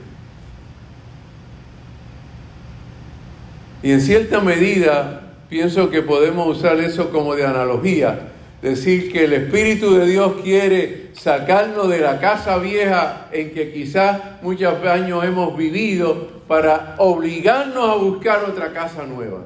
Y 3.83 3.91
en 3.91 4.01
cierta 4.01 4.41
medida 4.41 5.35
pienso 5.51 5.91
que 5.91 6.03
podemos 6.03 6.57
usar 6.57 6.79
eso 6.81 7.11
como 7.11 7.35
de 7.35 7.45
analogía 7.45 8.32
decir 8.63 9.13
que 9.13 9.25
el 9.25 9.33
Espíritu 9.33 9.93
de 9.95 10.07
Dios 10.07 10.35
quiere 10.43 11.11
sacarnos 11.15 11.91
de 11.91 11.99
la 11.99 12.21
casa 12.21 12.59
vieja 12.59 13.29
en 13.33 13.53
que 13.53 13.73
quizás 13.73 14.41
muchos 14.41 14.83
años 14.85 15.25
hemos 15.25 15.57
vivido 15.57 16.29
para 16.47 16.95
obligarnos 16.99 17.91
a 17.91 17.95
buscar 17.97 18.45
otra 18.45 18.73
casa 18.73 19.05
nueva, 19.05 19.41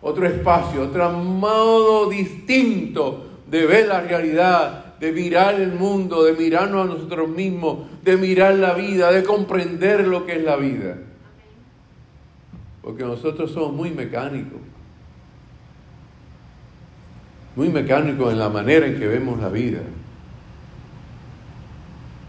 otro 0.00 0.26
espacio, 0.26 0.82
otro 0.82 1.10
modo 1.10 2.08
distinto 2.08 3.26
de 3.46 3.66
ver 3.66 3.88
la 3.88 4.00
realidad, 4.00 4.96
de 4.98 5.12
mirar 5.12 5.60
el 5.60 5.72
mundo, 5.72 6.24
de 6.24 6.32
mirarnos 6.32 6.84
a 6.88 6.94
nosotros 6.94 7.28
mismos, 7.28 7.90
de 8.02 8.16
mirar 8.16 8.54
la 8.54 8.72
vida, 8.72 9.12
de 9.12 9.22
comprender 9.22 10.06
lo 10.06 10.24
que 10.24 10.36
es 10.36 10.44
la 10.44 10.56
vida. 10.56 10.96
Porque 12.80 13.04
nosotros 13.04 13.50
somos 13.50 13.74
muy 13.74 13.90
mecánicos. 13.90 14.60
Muy 17.56 17.68
mecánicos 17.68 18.32
en 18.32 18.38
la 18.38 18.48
manera 18.48 18.86
en 18.86 18.98
que 18.98 19.06
vemos 19.06 19.40
la 19.40 19.48
vida. 19.48 19.80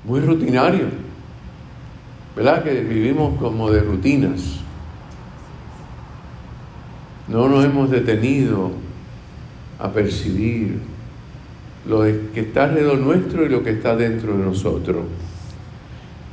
Muy 0.03 0.19
rutinarios. 0.19 0.89
¿Verdad? 2.35 2.63
Que 2.63 2.81
vivimos 2.81 3.39
como 3.39 3.71
de 3.71 3.81
rutinas. 3.81 4.59
No 7.27 7.47
nos 7.47 7.63
hemos 7.63 7.89
detenido 7.89 8.71
a 9.79 9.91
percibir 9.91 10.79
lo 11.87 12.01
que 12.01 12.39
está 12.39 12.65
alrededor 12.65 12.99
nuestro 12.99 13.45
y 13.45 13.49
lo 13.49 13.63
que 13.63 13.71
está 13.71 13.95
dentro 13.95 14.37
de 14.37 14.43
nosotros. 14.43 15.05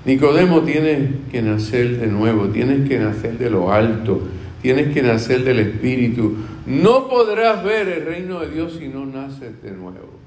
Nicodemo 0.05 0.63
tiene 0.63 1.11
que 1.31 1.43
nacer 1.43 1.99
de 1.99 2.07
nuevo, 2.07 2.49
tienes 2.49 2.89
que 2.89 2.99
nacer 2.99 3.37
de 3.39 3.51
lo 3.51 3.73
alto, 3.73 4.23
tienes 4.63 4.95
que 4.95 5.03
nacer 5.03 5.45
del 5.45 5.61
Espíritu. 5.61 6.37
No 6.67 7.09
podrás 7.09 7.65
ver 7.65 7.89
el 7.89 8.05
reino 8.05 8.41
de 8.41 8.51
Dios 8.51 8.77
si 8.79 8.89
no 8.89 9.07
naces 9.07 9.63
de 9.63 9.73
nuevo. 9.73 10.21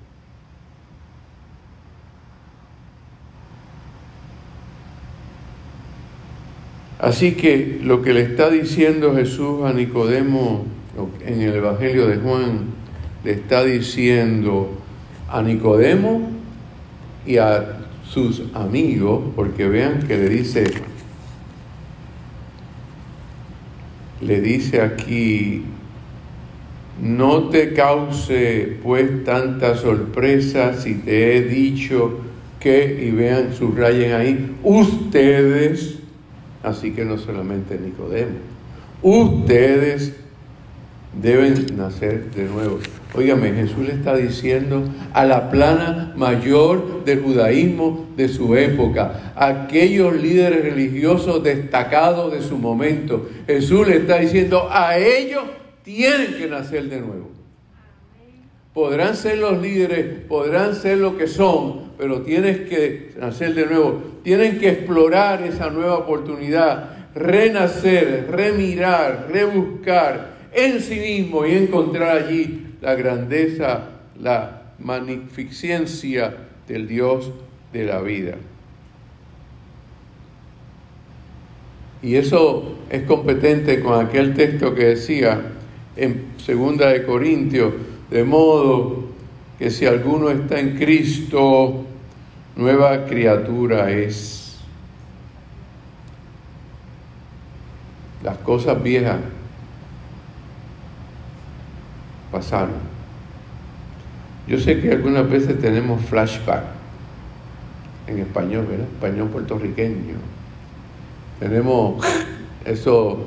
Así 6.99 7.33
que 7.33 7.81
lo 7.83 8.01
que 8.01 8.13
le 8.13 8.21
está 8.21 8.49
diciendo 8.49 9.13
Jesús 9.13 9.65
a 9.65 9.73
Nicodemo 9.73 10.65
en 11.25 11.41
el 11.41 11.55
Evangelio 11.55 12.07
de 12.07 12.17
Juan, 12.17 12.67
le 13.23 13.31
está 13.31 13.63
diciendo 13.63 14.69
a 15.29 15.41
Nicodemo 15.41 16.29
y 17.25 17.37
a 17.37 17.79
sus 18.07 18.43
amigos, 18.53 19.23
porque 19.35 19.67
vean 19.67 20.03
que 20.07 20.17
le 20.17 20.29
dice, 20.29 20.65
le 24.21 24.39
dice 24.39 24.81
aquí, 24.81 25.65
no 27.01 27.49
te 27.49 27.73
cause 27.73 28.77
pues 28.83 29.23
tanta 29.23 29.75
sorpresa 29.75 30.73
si 30.79 30.95
te 30.95 31.37
he 31.37 31.41
dicho 31.41 32.19
que, 32.59 33.05
y 33.07 33.11
vean, 33.11 33.53
subrayen 33.53 34.13
ahí, 34.13 34.55
ustedes, 34.63 35.99
así 36.63 36.91
que 36.91 37.03
no 37.03 37.17
solamente 37.17 37.77
Nicodemo, 37.77 38.37
ustedes 39.01 40.13
deben 41.21 41.65
nacer 41.75 42.31
de 42.31 42.45
nuevo. 42.45 42.79
Óigame, 43.13 43.51
Jesús 43.51 43.85
le 43.85 43.93
está 43.93 44.15
diciendo 44.15 44.83
a 45.13 45.25
la 45.25 45.51
plana 45.51 46.13
mayor 46.15 47.03
del 47.05 47.21
judaísmo 47.21 48.07
de 48.15 48.27
su 48.29 48.55
época, 48.55 49.33
aquellos 49.35 50.15
líderes 50.15 50.63
religiosos 50.63 51.43
destacados 51.43 52.31
de 52.31 52.41
su 52.41 52.57
momento. 52.57 53.29
Jesús 53.45 53.87
le 53.87 53.97
está 53.97 54.17
diciendo 54.17 54.67
a 54.71 54.97
ellos 54.97 55.43
tienen 55.83 56.35
que 56.35 56.47
nacer 56.47 56.89
de 56.89 56.99
nuevo. 56.99 57.29
Podrán 58.73 59.15
ser 59.15 59.37
los 59.37 59.61
líderes, 59.61 60.21
podrán 60.27 60.75
ser 60.75 60.97
lo 60.97 61.15
que 61.15 61.27
son, 61.27 61.91
pero 61.97 62.21
tienes 62.23 62.61
que 62.61 63.11
nacer 63.19 63.53
de 63.53 63.67
nuevo. 63.67 64.01
Tienen 64.23 64.57
que 64.59 64.69
explorar 64.69 65.43
esa 65.43 65.69
nueva 65.69 65.97
oportunidad, 65.99 67.11
renacer, 67.13 68.27
remirar, 68.31 69.27
rebuscar 69.31 70.33
en 70.53 70.79
sí 70.79 70.95
mismo 70.95 71.45
y 71.45 71.51
encontrar 71.51 72.17
allí 72.17 72.75
la 72.81 72.95
grandeza, 72.95 73.89
la 74.19 74.63
magnificencia 74.79 76.33
del 76.67 76.87
Dios 76.87 77.31
de 77.71 77.85
la 77.85 78.01
vida. 78.01 78.35
Y 82.01 82.15
eso 82.15 82.79
es 82.89 83.03
competente 83.03 83.79
con 83.79 84.05
aquel 84.05 84.33
texto 84.33 84.73
que 84.75 84.85
decía 84.85 85.41
en 85.95 86.33
segunda 86.37 86.89
de 86.89 87.05
Corintios, 87.05 87.73
de 88.09 88.23
modo 88.23 89.05
que 89.59 89.69
si 89.69 89.85
alguno 89.85 90.29
está 90.29 90.59
en 90.59 90.77
Cristo, 90.77 91.85
nueva 92.55 93.05
criatura 93.05 93.91
es. 93.91 94.59
Las 98.23 98.37
cosas 98.37 98.81
viejas 98.81 99.19
pasaron. 102.31 102.93
Yo 104.47 104.59
sé 104.59 104.79
que 104.81 104.91
algunas 104.91 105.29
veces 105.29 105.59
tenemos 105.59 106.03
flashback 106.05 106.63
en 108.07 108.19
español, 108.19 108.67
¿verdad? 108.69 108.87
Español 108.87 109.29
puertorriqueño. 109.29 110.15
Tenemos 111.39 112.03
esos 112.65 113.17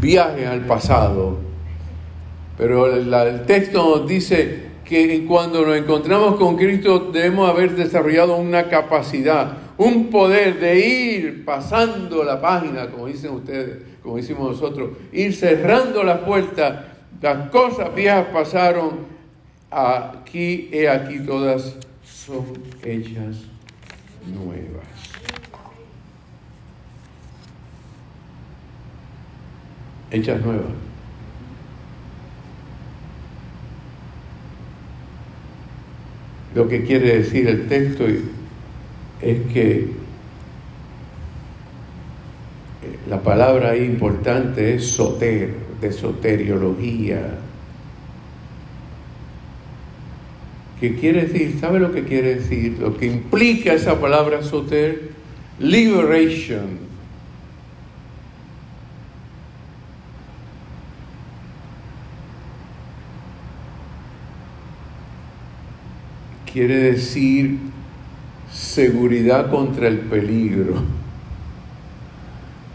viajes 0.00 0.46
al 0.46 0.66
pasado. 0.66 1.38
Pero 2.56 2.86
el 2.94 3.46
texto 3.46 3.98
nos 3.98 4.08
dice 4.08 4.72
que 4.84 5.24
cuando 5.26 5.64
nos 5.64 5.76
encontramos 5.76 6.36
con 6.36 6.56
Cristo 6.56 7.10
debemos 7.12 7.48
haber 7.48 7.74
desarrollado 7.74 8.36
una 8.36 8.68
capacidad, 8.68 9.56
un 9.78 10.10
poder 10.10 10.60
de 10.60 10.78
ir 10.78 11.44
pasando 11.44 12.22
la 12.24 12.40
página, 12.40 12.90
como 12.90 13.06
dicen 13.06 13.32
ustedes, 13.32 13.78
como 14.02 14.16
decimos 14.16 14.52
nosotros, 14.52 14.90
ir 15.12 15.34
cerrando 15.34 16.02
la 16.02 16.24
puerta 16.24 16.92
las 17.22 17.50
cosas 17.50 17.94
viejas 17.94 18.26
pasaron, 18.32 19.06
aquí, 19.70 20.68
he 20.72 20.88
aquí 20.88 21.20
todas 21.20 21.76
son 22.02 22.44
hechas 22.82 23.44
nuevas. 24.26 24.91
Hechas 30.12 30.44
nuevas. 30.44 30.66
Lo 36.54 36.68
que 36.68 36.84
quiere 36.84 37.18
decir 37.18 37.48
el 37.48 37.66
texto 37.66 38.04
es 38.06 39.40
que 39.52 39.78
eh, 39.80 39.88
la 43.08 43.22
palabra 43.22 43.74
importante 43.76 44.74
es 44.74 44.90
soter 44.90 45.54
de 45.80 45.92
soteriología. 45.92 47.38
¿Qué 50.78 50.96
quiere 50.96 51.26
decir? 51.26 51.58
¿Sabe 51.58 51.80
lo 51.80 51.92
que 51.92 52.04
quiere 52.04 52.34
decir? 52.34 52.76
Lo 52.80 52.98
que 52.98 53.06
implica 53.06 53.72
esa 53.72 53.98
palabra 53.98 54.42
soter, 54.42 55.12
liberation. 55.58 56.91
Quiere 66.52 66.76
decir 66.76 67.58
seguridad 68.52 69.50
contra 69.50 69.88
el 69.88 70.00
peligro. 70.00 70.82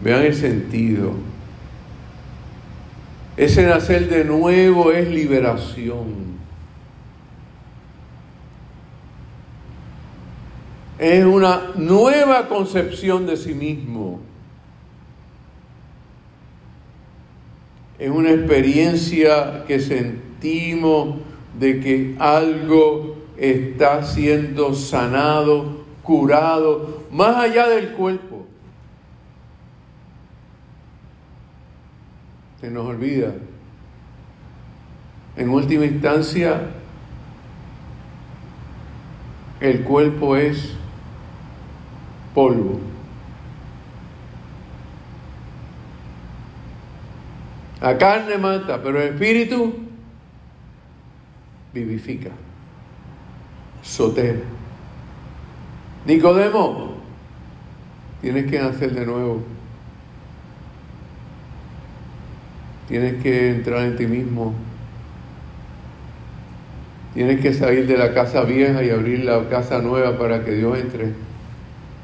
Vean 0.00 0.22
el 0.22 0.34
sentido. 0.34 1.12
Ese 3.36 3.64
nacer 3.66 4.08
de 4.08 4.24
nuevo 4.24 4.90
es 4.90 5.08
liberación. 5.08 6.38
Es 10.98 11.24
una 11.24 11.70
nueva 11.76 12.48
concepción 12.48 13.26
de 13.26 13.36
sí 13.36 13.54
mismo. 13.54 14.18
Es 17.96 18.10
una 18.10 18.30
experiencia 18.30 19.64
que 19.68 19.78
sentimos 19.78 21.18
de 21.58 21.78
que 21.78 22.16
algo 22.18 23.17
está 23.38 24.02
siendo 24.02 24.74
sanado, 24.74 25.84
curado, 26.02 27.04
más 27.10 27.36
allá 27.36 27.68
del 27.68 27.92
cuerpo. 27.92 28.38
se 32.60 32.70
nos 32.70 32.86
olvida. 32.86 33.34
En 35.36 35.50
última 35.50 35.84
instancia, 35.84 36.60
el 39.60 39.82
cuerpo 39.84 40.36
es 40.36 40.74
polvo. 42.34 42.80
La 47.80 47.96
carne 47.96 48.38
mata, 48.38 48.82
pero 48.82 49.00
el 49.00 49.14
espíritu 49.14 49.76
vivifica. 51.72 52.30
Soter. 53.88 54.42
Nicodemo, 56.06 56.98
tienes 58.20 58.50
que 58.50 58.58
nacer 58.60 58.92
de 58.92 59.06
nuevo. 59.06 59.42
Tienes 62.86 63.22
que 63.22 63.50
entrar 63.50 63.84
en 63.84 63.96
ti 63.96 64.06
mismo. 64.06 64.54
Tienes 67.14 67.40
que 67.40 67.52
salir 67.54 67.86
de 67.86 67.96
la 67.96 68.12
casa 68.12 68.42
vieja 68.42 68.84
y 68.84 68.90
abrir 68.90 69.24
la 69.24 69.48
casa 69.48 69.80
nueva 69.80 70.18
para 70.18 70.44
que 70.44 70.52
Dios 70.52 70.78
entre, 70.78 71.12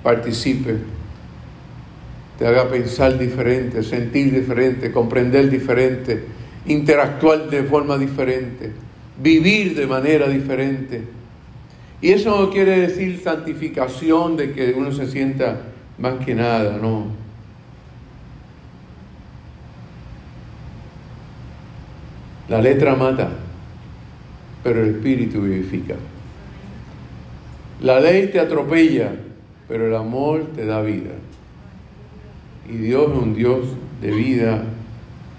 participe, 0.02 0.78
te 2.38 2.46
haga 2.46 2.68
pensar 2.68 3.18
diferente, 3.18 3.82
sentir 3.82 4.32
diferente, 4.32 4.90
comprender 4.90 5.50
diferente, 5.50 6.24
interactuar 6.66 7.48
de 7.48 7.62
forma 7.62 7.96
diferente, 7.98 8.72
vivir 9.22 9.76
de 9.76 9.86
manera 9.86 10.28
diferente. 10.28 11.23
Y 12.04 12.12
eso 12.12 12.38
no 12.38 12.50
quiere 12.50 12.80
decir 12.80 13.18
santificación 13.18 14.36
de 14.36 14.52
que 14.52 14.74
uno 14.76 14.92
se 14.92 15.06
sienta 15.06 15.62
más 15.96 16.22
que 16.22 16.34
nada, 16.34 16.76
no. 16.76 17.06
La 22.50 22.60
letra 22.60 22.94
mata, 22.94 23.30
pero 24.62 24.82
el 24.82 24.96
espíritu 24.96 25.40
vivifica. 25.40 25.94
La 27.80 28.00
ley 28.00 28.26
te 28.26 28.38
atropella, 28.38 29.12
pero 29.66 29.86
el 29.86 29.96
amor 29.96 30.48
te 30.54 30.66
da 30.66 30.82
vida. 30.82 31.12
Y 32.68 32.76
Dios 32.76 33.12
es 33.12 33.18
un 33.18 33.34
Dios 33.34 33.60
de 34.02 34.10
vida 34.10 34.62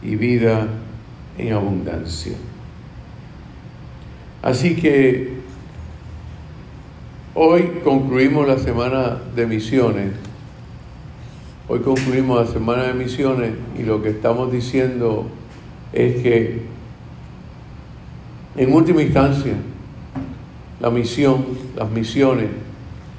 y 0.02 0.16
vida 0.16 0.68
en 1.38 1.54
abundancia. 1.54 2.34
Así 4.42 4.76
que 4.76 5.35
hoy 7.38 7.82
concluimos 7.84 8.48
la 8.48 8.58
semana 8.58 9.18
de 9.36 9.46
misiones. 9.46 10.14
Hoy 11.68 11.80
concluimos 11.82 12.48
la 12.48 12.52
semana 12.52 12.84
de 12.84 12.94
misiones 12.94 13.52
y 13.78 13.84
lo 13.84 14.02
que 14.02 14.10
estamos 14.10 14.54
diciendo 14.54 15.28
es 15.92 16.24
que 16.24 16.62
en 18.56 18.74
última 18.74 19.02
instancia 19.02 19.54
la 20.80 20.90
misión, 20.90 21.46
las 21.76 21.90
misiones 21.90 22.48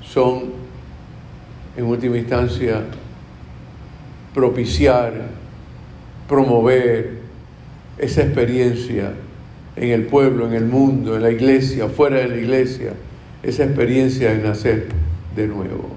son 0.03 0.45
en 1.77 1.85
última 1.85 2.17
instancia 2.17 2.85
propiciar, 4.33 5.13
promover 6.27 7.19
esa 7.99 8.23
experiencia 8.23 9.13
en 9.77 9.91
el 9.91 10.07
pueblo, 10.07 10.47
en 10.47 10.55
el 10.55 10.65
mundo, 10.65 11.17
en 11.17 11.23
la 11.23 11.31
iglesia, 11.31 11.89
fuera 11.89 12.17
de 12.17 12.29
la 12.29 12.37
iglesia, 12.37 12.95
esa 13.47 13.63
experiencia 13.63 14.33
de 14.33 14.43
nacer 14.43 14.89
de 15.37 15.47
nuevo 15.47 15.89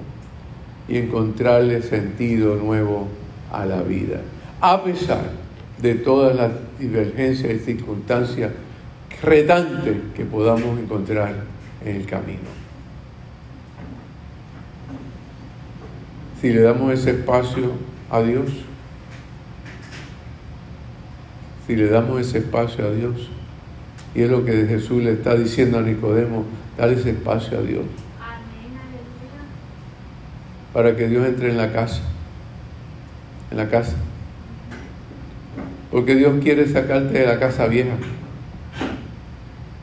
y 0.88 0.98
encontrarle 0.98 1.82
sentido 1.82 2.56
nuevo 2.56 3.08
a 3.52 3.66
la 3.66 3.82
vida, 3.82 4.22
a 4.62 4.84
pesar 4.84 5.32
de 5.82 5.96
todas 5.96 6.36
las 6.36 6.52
divergencias 6.78 7.52
y 7.52 7.60
circunstancias 7.60 8.52
retantes 9.24 9.98
que 10.16 10.26
podamos 10.26 10.80
encontrar 10.80 11.34
en 11.84 11.96
el 11.96 12.06
camino. 12.06 12.50
Si 16.40 16.52
le 16.52 16.62
damos 16.62 16.94
ese 16.94 17.12
espacio 17.12 17.72
a 18.12 18.22
Dios, 18.22 18.46
si 21.66 21.76
le 21.76 21.90
damos 21.90 22.22
ese 22.22 22.38
espacio 22.38 22.86
a 22.86 22.92
Dios, 22.92 23.30
y 24.14 24.22
es 24.22 24.30
lo 24.30 24.46
que 24.46 24.68
Jesús 24.68 25.04
le 25.04 25.14
está 25.14 25.36
diciendo 25.36 25.80
a 25.80 25.82
Nicodemo, 25.82 26.46
dale 26.80 26.94
ese 26.94 27.12
espacio 27.12 27.60
a 27.60 27.62
Dios. 27.62 27.84
Para 30.74 30.96
que 30.96 31.08
Dios 31.08 31.26
entre 31.28 31.50
en 31.50 31.58
la 31.58 31.74
casa, 31.74 32.02
en 33.52 33.58
la 33.58 33.68
casa. 33.68 33.96
Porque 35.92 36.15
Dios 36.15 36.36
quiere 36.42 36.68
sacarte 36.68 37.20
de 37.20 37.26
la 37.26 37.39
casa 37.39 37.68
vieja. 37.68 37.96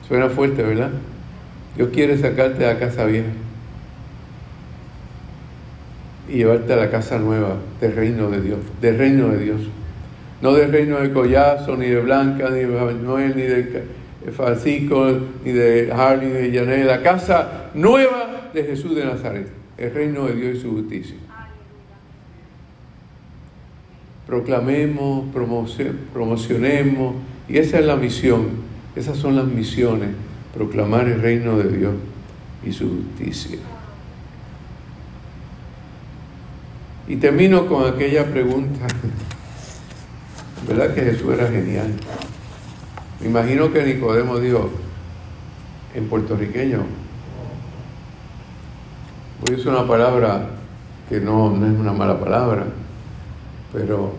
Suena 0.09 0.29
fuerte, 0.31 0.63
¿verdad? 0.63 0.91
Dios 1.77 1.91
quiere 1.93 2.17
sacarte 2.17 2.65
de 2.65 2.73
la 2.73 2.79
casa 2.79 3.05
vieja 3.05 3.29
y 6.29 6.39
llevarte 6.39 6.73
a 6.73 6.77
la 6.77 6.91
casa 6.91 7.19
nueva 7.19 7.57
del 7.81 7.95
reino 7.95 8.31
de 8.31 8.41
Dios, 8.41 8.59
del 8.81 8.99
reino 8.99 9.29
de 9.29 9.39
Dios. 9.39 9.61
No 10.41 10.53
del 10.53 10.71
reino 10.73 10.99
de 11.01 11.13
Collazo, 11.13 11.77
ni 11.77 11.87
de 11.87 12.01
Blanca, 12.01 12.51
ni 12.51 12.61
de 12.61 12.67
Manuel, 12.67 13.35
ni 13.37 13.43
de 13.43 13.87
Francisco, 14.33 15.19
ni 15.45 15.53
de 15.53 15.93
Harley, 15.93 16.29
ni 16.29 16.51
de 16.51 16.59
Janel, 16.59 16.87
la 16.87 17.03
casa 17.03 17.71
nueva 17.75 18.51
de 18.53 18.65
Jesús 18.65 18.95
de 18.97 19.05
Nazaret, 19.05 19.49
el 19.79 19.93
reino 19.93 20.27
de 20.27 20.35
Dios 20.35 20.57
y 20.57 20.61
su 20.61 20.71
justicia. 20.73 21.17
Proclamemos, 24.27 25.27
promocionemos, 26.13 27.15
y 27.49 27.59
esa 27.59 27.79
es 27.79 27.87
la 27.87 27.97
misión, 27.97 28.49
esas 28.97 29.17
son 29.17 29.37
las 29.37 29.47
misiones, 29.47 30.11
proclamar 30.53 31.07
el 31.07 31.21
reino 31.21 31.59
de 31.59 31.77
Dios 31.77 31.95
y 32.65 32.73
su 32.73 32.89
justicia. 32.89 33.59
Y 37.07 37.17
termino 37.17 37.69
con 37.69 37.87
aquella 37.87 38.27
pregunta, 38.27 38.87
¿verdad 40.69 40.93
que 40.93 41.03
Jesús 41.03 41.33
era 41.33 41.47
genial? 41.47 41.93
Me 43.21 43.29
imagino 43.29 43.73
que 43.73 43.85
Nicodemo 43.85 44.39
dijo, 44.39 44.71
en 45.95 46.07
puertorriqueño, 46.09 46.81
voy 49.41 49.57
a 49.57 49.59
usar 49.59 49.73
una 49.73 49.87
palabra 49.87 50.51
que 51.09 51.21
no, 51.21 51.51
no 51.51 51.67
es 51.67 51.79
una 51.79 51.93
mala 51.93 52.21
palabra, 52.21 52.67
pero 53.73 54.13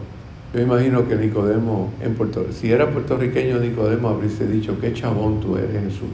yo 0.53 0.61
imagino 0.61 1.07
que 1.07 1.15
Nicodemo, 1.15 1.91
en 2.01 2.15
Puerto, 2.15 2.47
si 2.51 2.71
era 2.71 2.89
puertorriqueño 2.89 3.59
Nicodemo, 3.59 4.09
habría 4.09 4.29
dicho, 4.47 4.79
qué 4.79 4.93
chabón 4.93 5.41
tú 5.41 5.57
eres 5.57 5.83
Jesús. 5.83 6.09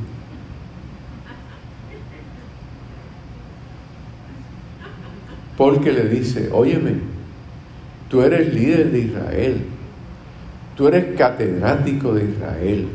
porque 5.57 5.91
le 5.91 6.09
dice, 6.09 6.49
óyeme, 6.51 6.93
tú 8.09 8.21
eres 8.21 8.53
líder 8.53 8.91
de 8.91 8.99
Israel, 8.99 9.61
tú 10.75 10.87
eres 10.87 11.17
catedrático 11.17 12.13
de 12.13 12.25
Israel. 12.31 12.87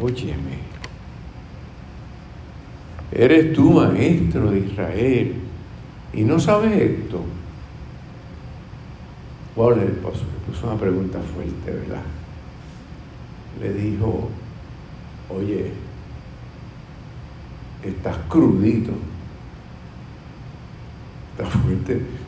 Óyeme, 0.00 0.58
eres 3.12 3.52
tú 3.52 3.72
maestro 3.72 4.50
de 4.50 4.60
Israel 4.60 5.34
y 6.12 6.22
no 6.24 6.40
sabes 6.40 6.72
esto. 6.72 7.24
Waller 9.54 9.84
le 9.84 9.92
puso 9.92 10.66
una 10.66 10.76
pregunta 10.76 11.20
fuerte, 11.20 11.70
¿verdad? 11.70 12.02
Le 13.60 13.72
dijo, 13.74 14.28
oye, 15.28 15.70
estás 17.84 18.16
crudito 18.28 18.92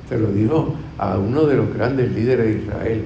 Se 0.08 0.18
lo 0.18 0.28
dijo 0.32 0.74
a 0.98 1.18
uno 1.18 1.44
de 1.44 1.56
los 1.56 1.74
grandes 1.74 2.12
líderes 2.12 2.46
de 2.46 2.62
Israel 2.62 3.04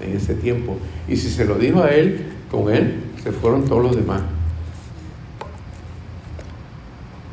en 0.00 0.16
ese 0.16 0.34
tiempo. 0.34 0.76
Y 1.08 1.16
si 1.16 1.28
se 1.28 1.44
lo 1.44 1.56
dijo 1.56 1.82
a 1.82 1.90
él, 1.90 2.26
con 2.50 2.72
él 2.72 3.04
se 3.22 3.32
fueron 3.32 3.64
todos 3.64 3.82
los 3.82 3.96
demás. 3.96 4.22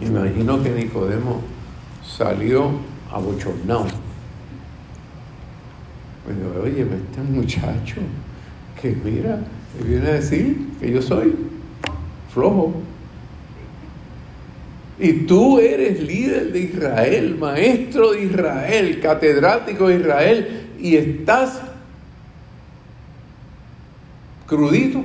Imagino 0.01 0.62
que 0.62 0.69
Nicodemo 0.69 1.41
salió 2.06 2.71
abochornado. 3.12 3.86
Bueno, 6.25 6.62
oye, 6.63 6.82
este 6.82 7.21
muchacho 7.21 8.01
que 8.82 8.95
mira, 9.03 9.39
me 9.80 9.88
viene 9.88 10.08
a 10.08 10.13
decir 10.13 10.69
que 10.80 10.91
yo 10.91 11.01
soy 11.01 11.36
flojo. 12.34 12.73
Y 14.99 15.13
tú 15.25 15.60
eres 15.60 16.01
líder 16.01 16.51
de 16.51 16.60
Israel, 16.60 17.36
maestro 17.38 18.13
de 18.13 18.23
Israel, 18.23 18.99
catedrático 18.99 19.89
de 19.89 19.97
Israel, 19.97 20.67
y 20.79 20.95
estás 20.95 21.62
crudito. 24.47 25.03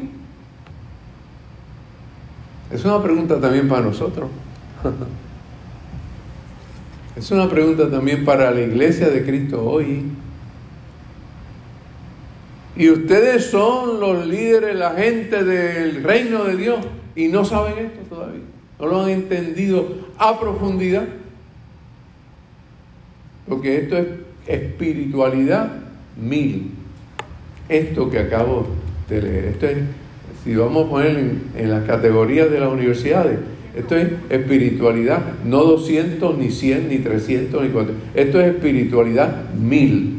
Es 2.70 2.84
una 2.86 3.02
pregunta 3.02 3.38
también 3.38 3.68
para 3.68 3.82
nosotros. 3.82 4.30
Es 7.14 7.30
una 7.30 7.46
pregunta 7.46 7.90
también 7.90 8.24
para 8.24 8.50
la 8.52 8.62
iglesia 8.62 9.10
de 9.10 9.22
Cristo 9.22 9.62
hoy. 9.62 10.02
Y 12.74 12.88
ustedes 12.88 13.50
son 13.50 14.00
los 14.00 14.26
líderes, 14.26 14.74
la 14.74 14.92
gente 14.92 15.44
del 15.44 16.02
reino 16.02 16.44
de 16.44 16.56
Dios 16.56 16.78
y 17.14 17.28
no 17.28 17.44
saben 17.44 17.84
esto 17.84 18.00
todavía 18.08 18.40
no 18.82 18.88
lo 18.88 19.04
han 19.04 19.10
entendido 19.10 19.86
a 20.18 20.40
profundidad. 20.40 21.04
Porque 23.48 23.78
esto 23.78 23.96
es 23.96 24.06
espiritualidad 24.48 25.72
mil. 26.20 26.72
Esto 27.68 28.10
que 28.10 28.18
acabo 28.18 28.66
de 29.08 29.22
leer. 29.22 29.44
Esto 29.44 29.66
es, 29.66 29.78
si 30.42 30.56
vamos 30.56 30.86
a 30.86 30.90
poner 30.90 31.16
en, 31.56 31.70
las 31.70 31.84
categorías 31.84 32.50
de 32.50 32.58
las 32.58 32.72
universidades, 32.72 33.38
esto 33.76 33.96
es 33.96 34.08
espiritualidad, 34.28 35.22
no 35.44 35.62
200, 35.62 36.36
ni 36.36 36.50
100, 36.50 36.88
ni 36.88 36.98
300, 36.98 37.62
ni 37.62 37.68
400. 37.68 38.08
Esto 38.16 38.40
es 38.40 38.48
espiritualidad 38.48 39.50
mil. 39.54 40.18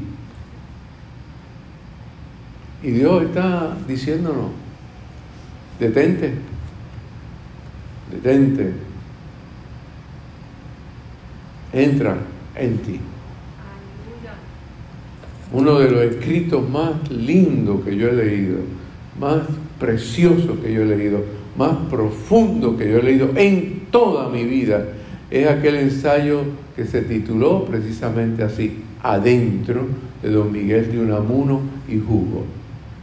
Y 2.82 2.92
Dios 2.92 3.24
está 3.24 3.78
diciéndonos, 3.88 4.52
Detente. 5.80 6.53
Detente. 8.14 8.72
Entra 11.72 12.18
en 12.56 12.78
ti. 12.78 13.00
Uno 15.52 15.80
de 15.80 15.90
los 15.90 16.02
escritos 16.04 16.68
más 16.70 17.10
lindos 17.12 17.84
que 17.84 17.96
yo 17.96 18.10
he 18.10 18.14
leído, 18.14 18.58
más 19.20 19.42
preciosos 19.80 20.60
que 20.64 20.74
yo 20.74 20.82
he 20.82 20.86
leído, 20.86 21.24
más 21.58 21.76
profundo 21.90 22.78
que 22.78 22.90
yo 22.90 22.98
he 22.98 23.04
leído 23.04 23.30
en 23.36 23.84
toda 23.92 24.30
mi 24.30 24.44
vida, 24.46 24.86
es 25.30 25.48
aquel 25.48 25.76
ensayo 25.76 26.42
que 26.76 26.86
se 26.86 27.02
tituló 27.02 27.66
precisamente 27.66 28.44
así, 28.44 28.84
Adentro, 29.02 29.88
de 30.22 30.30
don 30.30 30.52
Miguel 30.52 30.92
de 30.92 31.00
Unamuno 31.00 31.62
y 31.88 31.98
Hugo, 31.98 32.46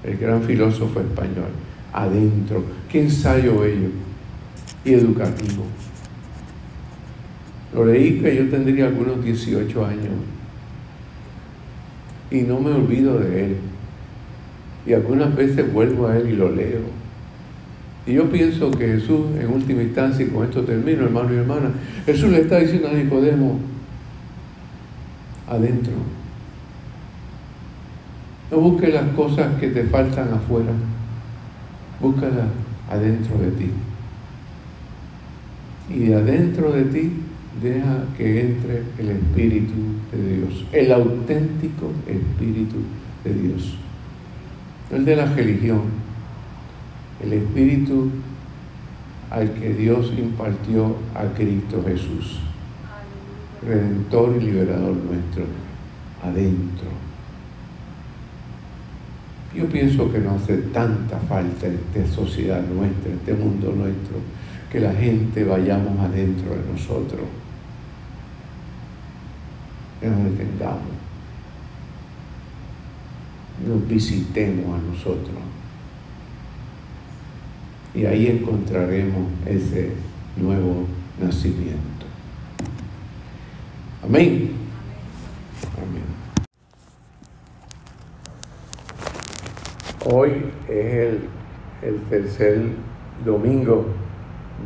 el 0.02 0.16
gran 0.16 0.42
filósofo 0.42 1.00
español. 1.00 1.50
Adentro. 1.92 2.62
Qué 2.88 3.02
ensayo 3.02 3.60
bello 3.60 3.90
y 4.84 4.94
educativo. 4.94 5.64
Lo 7.74 7.84
leí 7.84 8.20
que 8.20 8.34
yo 8.34 8.48
tendría 8.48 8.86
algunos 8.86 9.22
18 9.22 9.86
años 9.86 10.14
y 12.30 12.42
no 12.42 12.60
me 12.60 12.72
olvido 12.72 13.18
de 13.18 13.44
él. 13.46 13.56
Y 14.86 14.92
algunas 14.92 15.34
veces 15.36 15.72
vuelvo 15.72 16.08
a 16.08 16.16
él 16.16 16.30
y 16.30 16.36
lo 16.36 16.50
leo. 16.50 16.80
Y 18.06 18.14
yo 18.14 18.30
pienso 18.30 18.70
que 18.70 18.86
Jesús, 18.86 19.26
en 19.38 19.52
última 19.52 19.82
instancia, 19.82 20.24
y 20.24 20.30
con 20.30 20.44
esto 20.44 20.62
termino, 20.62 21.04
hermano 21.04 21.34
y 21.34 21.36
hermana, 21.36 21.70
Jesús 22.06 22.30
le 22.30 22.40
está 22.40 22.58
diciendo 22.58 22.88
a 22.88 22.92
Nicodemo, 22.92 23.58
adentro. 25.46 25.92
No 28.50 28.58
busques 28.58 28.92
las 28.92 29.08
cosas 29.12 29.54
que 29.60 29.68
te 29.68 29.84
faltan 29.84 30.32
afuera, 30.32 30.72
búscalas 32.00 32.48
adentro 32.88 33.38
de 33.38 33.50
ti. 33.52 33.70
Y 35.90 35.98
de 36.06 36.14
adentro 36.14 36.72
de 36.72 36.84
ti 36.84 37.12
deja 37.62 38.04
que 38.16 38.40
entre 38.40 38.82
el 38.98 39.10
Espíritu 39.10 39.74
de 40.12 40.36
Dios, 40.36 40.64
el 40.72 40.92
auténtico 40.92 41.92
Espíritu 42.06 42.76
de 43.24 43.34
Dios, 43.34 43.74
no 44.90 44.96
el 44.96 45.04
de 45.04 45.16
la 45.16 45.26
religión, 45.26 45.82
el 47.22 47.32
Espíritu 47.32 48.10
al 49.30 49.52
que 49.54 49.74
Dios 49.74 50.12
impartió 50.16 50.96
a 51.14 51.24
Cristo 51.34 51.82
Jesús, 51.86 52.40
Redentor 53.62 54.36
y 54.40 54.46
Liberador 54.46 54.96
nuestro, 54.96 55.44
adentro. 56.22 56.88
Yo 59.56 59.66
pienso 59.66 60.10
que 60.12 60.18
nos 60.18 60.42
hace 60.42 60.56
tanta 60.72 61.18
falta 61.18 61.66
en 61.66 61.78
esta 61.94 62.14
sociedad 62.14 62.62
nuestra, 62.62 63.10
en 63.10 63.18
este 63.18 63.34
mundo 63.34 63.72
nuestro, 63.76 64.16
que 64.70 64.78
la 64.78 64.92
gente 64.92 65.44
vayamos 65.44 65.98
adentro 65.98 66.50
de 66.54 66.72
nosotros, 66.72 67.26
que 70.00 70.06
nos 70.06 70.24
detengamos, 70.24 70.82
nos 73.66 73.88
visitemos 73.88 74.78
a 74.78 74.82
nosotros. 74.82 75.36
Y 77.92 78.06
ahí 78.06 78.28
encontraremos 78.28 79.24
ese 79.44 79.90
nuevo 80.36 80.86
nacimiento. 81.20 82.06
Amén. 84.04 84.52
Amén. 85.76 86.04
Hoy 90.04 90.30
es 90.68 90.94
el, 90.94 91.20
el 91.82 92.00
tercer 92.08 92.62
domingo 93.24 93.86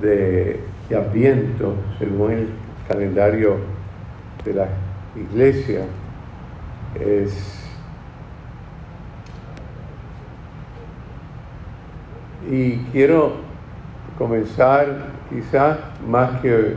de 0.01 0.61
Adviento, 0.95 1.75
según 1.99 2.33
el 2.33 2.49
calendario 2.87 3.57
de 4.45 4.55
la 4.55 4.69
iglesia, 5.17 5.87
es 7.01 7.65
y 12.51 12.77
quiero 12.93 13.33
comenzar 14.19 15.07
quizás 15.31 15.79
más 16.07 16.41
que 16.41 16.75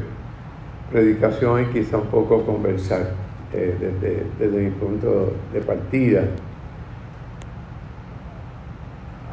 predicación 0.91 1.63
y 1.63 1.65
quizá 1.65 1.97
un 1.97 2.07
poco 2.07 2.43
conversar 2.45 3.11
eh, 3.53 3.75
desde, 3.79 4.23
desde 4.39 4.63
mi 4.63 4.71
punto 4.71 5.33
de 5.53 5.61
partida. 5.61 6.23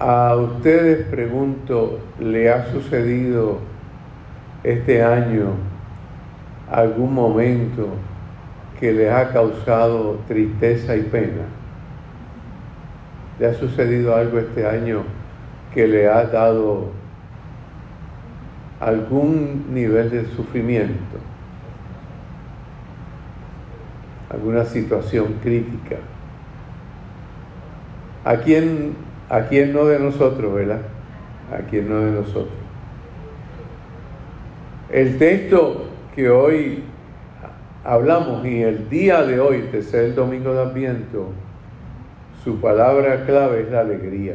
A 0.01 0.35
ustedes 0.37 1.07
pregunto, 1.07 2.01
¿le 2.19 2.51
ha 2.51 2.71
sucedido 2.73 3.61
este 4.65 5.03
año 5.05 5.53
algún 6.71 7.13
momento 7.15 7.89
que 8.81 8.93
les 8.93 9.13
ha 9.13 9.33
causado 9.33 10.19
tristeza 10.27 10.97
y 10.97 11.03
pena? 11.03 11.45
¿Le 13.39 13.47
ha 13.47 13.55
sucedido 13.55 14.17
algo 14.17 14.39
este 14.39 14.67
año 14.67 15.03
que 15.73 15.87
le 15.87 16.09
ha 16.09 16.25
dado 16.25 16.91
algún 18.81 19.67
nivel 19.73 20.11
de 20.11 20.25
sufrimiento? 20.27 21.19
¿Alguna 24.31 24.65
situación 24.65 25.35
crítica? 25.43 25.97
¿A 28.25 28.37
quién, 28.37 28.95
a 29.29 29.43
quién 29.43 29.73
no 29.73 29.85
de 29.85 29.99
nosotros, 29.99 30.55
verdad? 30.55 30.81
¿A 31.53 31.59
quién 31.69 31.89
no 31.89 32.01
de 32.01 32.11
nosotros? 32.13 32.64
El 34.95 35.19
texto 35.19 35.87
que 36.15 36.31
hoy 36.31 36.85
hablamos 37.83 38.47
y 38.47 38.63
el 38.63 38.89
día 38.89 39.25
de 39.25 39.41
hoy, 39.41 39.63
tercer 39.73 40.15
domingo 40.15 40.55
de 40.55 40.63
Adviento, 40.63 41.33
su 42.45 42.61
palabra 42.61 43.27
clave 43.27 43.63
es 43.63 43.73
la 43.73 43.81
alegría. 43.81 44.35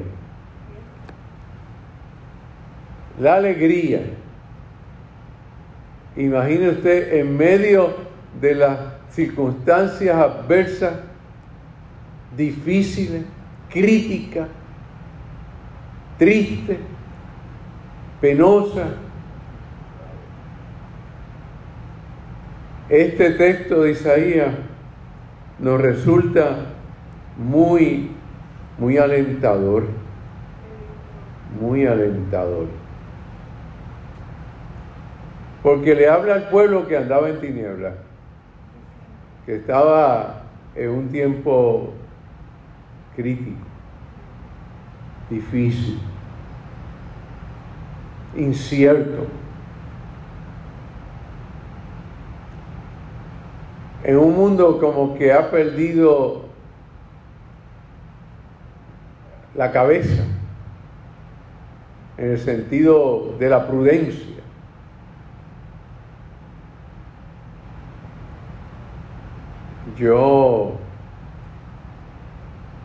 La 3.22 3.36
alegría. 3.36 4.02
Imagine 6.17 6.72
usted 6.72 7.13
en 7.13 7.38
medio 7.38 7.93
de 8.41 8.56
las 8.56 8.80
circunstancias 9.12 10.13
adversas, 10.13 10.95
difíciles, 12.36 13.24
críticas, 13.69 14.50
tristes, 16.17 16.80
penosas, 18.19 18.89
Este 22.89 23.30
texto 23.32 23.84
de 23.84 23.91
Isaías 23.91 24.52
nos 25.60 25.80
resulta 25.80 26.65
muy, 27.38 28.10
muy 28.80 28.97
alentador, 28.97 29.84
muy 31.62 31.86
alentador. 31.86 32.65
Porque 35.62 35.93
le 35.93 36.10
habla 36.10 36.34
al 36.34 36.49
pueblo 36.49 36.88
que 36.88 36.97
andaba 36.97 37.30
en 37.30 37.39
tinieblas, 37.39 37.93
que 39.45 39.58
estaba 39.58 40.41
en 40.73 40.89
un 40.89 41.10
tiempo 41.10 41.93
crítico, 43.15 43.67
difícil, 45.30 45.99
incierto 48.36 49.28
en 54.04 54.18
un 54.18 54.36
mundo 54.36 54.80
como 54.80 55.18
que 55.18 55.34
ha 55.34 55.52
perdido 55.52 56.44
la 59.56 59.72
cabeza, 59.72 60.24
en 62.18 62.32
el 62.32 62.40
sentido 62.40 63.36
de 63.40 63.50
la 63.50 63.68
prudencia. 63.68 64.28
Yo, 69.98 70.76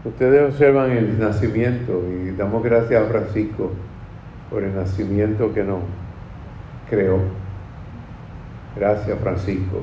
ustedes 0.04 0.50
observan 0.52 0.90
el 0.90 1.18
nacimiento 1.20 2.02
y 2.10 2.32
damos 2.32 2.64
gracias 2.64 3.04
a 3.04 3.08
Francisco 3.08 3.70
por 4.50 4.64
el 4.64 4.74
nacimiento 4.74 5.54
que 5.54 5.62
nos 5.62 5.80
creó. 6.90 7.20
Gracias 8.74 9.16
Francisco. 9.20 9.82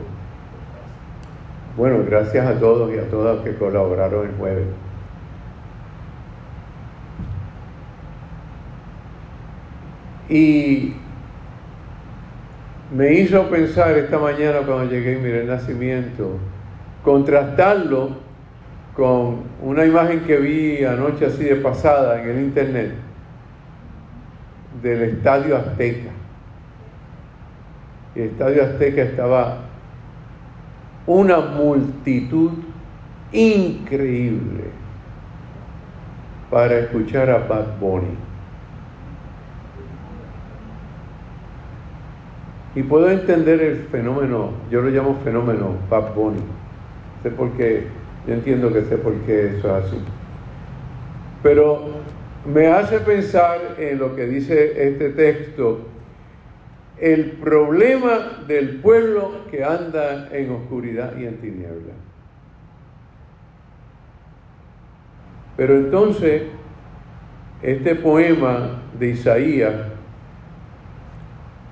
Bueno, 1.81 2.03
gracias 2.07 2.45
a 2.45 2.59
todos 2.59 2.93
y 2.93 2.99
a 2.99 3.09
todas 3.09 3.41
que 3.41 3.55
colaboraron 3.55 4.27
el 4.27 4.35
jueves. 4.35 4.67
Y 10.29 10.93
me 12.95 13.13
hizo 13.15 13.49
pensar 13.49 13.97
esta 13.97 14.19
mañana 14.19 14.59
cuando 14.59 14.91
llegué 14.91 15.13
y 15.13 15.21
miré 15.23 15.41
el 15.41 15.47
nacimiento, 15.47 16.37
contrastarlo 17.03 18.11
con 18.95 19.37
una 19.63 19.83
imagen 19.83 20.19
que 20.19 20.37
vi 20.37 20.85
anoche 20.85 21.25
así 21.25 21.45
de 21.45 21.55
pasada 21.55 22.21
en 22.21 22.29
el 22.29 22.41
internet, 22.41 22.91
del 24.83 25.01
Estadio 25.01 25.57
Azteca. 25.57 26.11
El 28.13 28.21
Estadio 28.25 28.65
Azteca 28.65 29.01
estaba 29.01 29.70
una 31.05 31.39
multitud 31.39 32.51
increíble 33.31 34.63
para 36.49 36.79
escuchar 36.79 37.29
a 37.29 37.39
Bad 37.39 37.79
Bunny. 37.79 38.17
Y 42.75 42.83
puedo 42.83 43.09
entender 43.09 43.61
el 43.61 43.77
fenómeno, 43.91 44.51
yo 44.69 44.81
lo 44.81 44.89
llamo 44.89 45.17
fenómeno 45.23 45.75
Bad 45.89 46.13
Bunny. 46.13 46.41
Sé 47.23 47.31
por 47.31 47.51
qué, 47.51 47.87
yo 48.27 48.33
entiendo 48.33 48.71
que 48.71 48.83
sé 48.83 48.97
por 48.97 49.13
qué 49.21 49.57
eso 49.57 49.77
es 49.77 49.85
así. 49.85 49.97
Pero 51.43 51.85
me 52.45 52.67
hace 52.67 52.99
pensar 52.99 53.75
en 53.77 53.99
lo 53.99 54.15
que 54.15 54.25
dice 54.25 54.87
este 54.87 55.09
texto, 55.09 55.79
el 57.01 57.31
problema 57.31 58.43
del 58.47 58.79
pueblo 58.79 59.45
que 59.49 59.63
anda 59.63 60.29
en 60.31 60.51
oscuridad 60.51 61.17
y 61.17 61.25
en 61.25 61.37
tiniebla. 61.37 61.93
Pero 65.57 65.77
entonces, 65.77 66.43
este 67.63 67.95
poema 67.95 68.83
de 68.99 69.09
Isaías, 69.09 69.73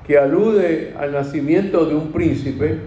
que 0.06 0.18
alude 0.18 0.96
al 1.00 1.12
nacimiento 1.12 1.86
de 1.86 1.94
un 1.94 2.12
príncipe 2.12 2.80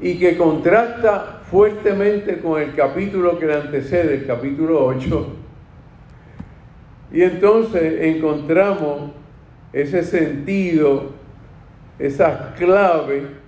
y 0.00 0.18
que 0.18 0.38
contrasta 0.38 1.42
fuertemente 1.50 2.38
con 2.38 2.62
el 2.62 2.74
capítulo 2.74 3.38
que 3.38 3.46
le 3.46 3.56
antecede, 3.56 4.14
el 4.14 4.26
capítulo 4.26 4.86
8, 4.86 5.36
y 7.12 7.22
entonces 7.22 8.00
encontramos 8.00 9.12
ese 9.74 10.02
sentido, 10.02 11.12
esa 11.98 12.54
clave 12.56 13.44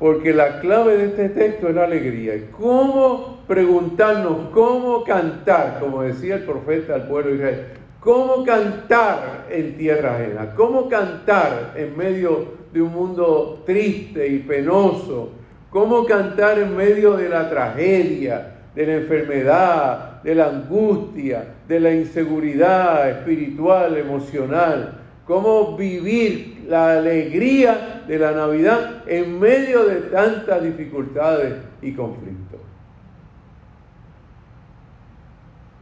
porque 0.00 0.32
la 0.32 0.60
clave 0.60 0.96
de 0.96 1.04
este 1.08 1.28
texto 1.28 1.68
es 1.68 1.74
la 1.74 1.84
alegría. 1.84 2.34
¿Y 2.34 2.48
cómo 2.58 3.40
preguntarnos, 3.46 4.48
cómo 4.50 5.04
cantar, 5.04 5.78
como 5.78 6.02
decía 6.02 6.36
el 6.36 6.44
profeta 6.44 6.94
al 6.94 7.06
pueblo 7.06 7.30
de 7.30 7.36
Israel? 7.36 7.66
¿Cómo 8.00 8.42
cantar 8.42 9.46
en 9.50 9.76
tierra 9.76 10.14
ajena? 10.16 10.54
¿Cómo 10.56 10.88
cantar 10.88 11.74
en 11.76 11.94
medio 11.98 12.46
de 12.72 12.80
un 12.80 12.94
mundo 12.94 13.62
triste 13.66 14.26
y 14.26 14.38
penoso? 14.38 15.32
¿Cómo 15.68 16.06
cantar 16.06 16.58
en 16.58 16.74
medio 16.74 17.18
de 17.18 17.28
la 17.28 17.50
tragedia, 17.50 18.54
de 18.74 18.86
la 18.86 18.94
enfermedad, 18.94 20.22
de 20.22 20.34
la 20.34 20.46
angustia, 20.46 21.44
de 21.68 21.78
la 21.78 21.92
inseguridad 21.92 23.10
espiritual, 23.10 23.98
emocional? 23.98 24.99
¿Cómo 25.26 25.76
vivir 25.76 26.64
la 26.68 26.98
alegría 26.98 28.04
de 28.06 28.18
la 28.18 28.32
Navidad 28.32 29.04
en 29.06 29.38
medio 29.38 29.84
de 29.84 29.96
tantas 30.02 30.62
dificultades 30.62 31.54
y 31.82 31.92
conflictos? 31.92 32.60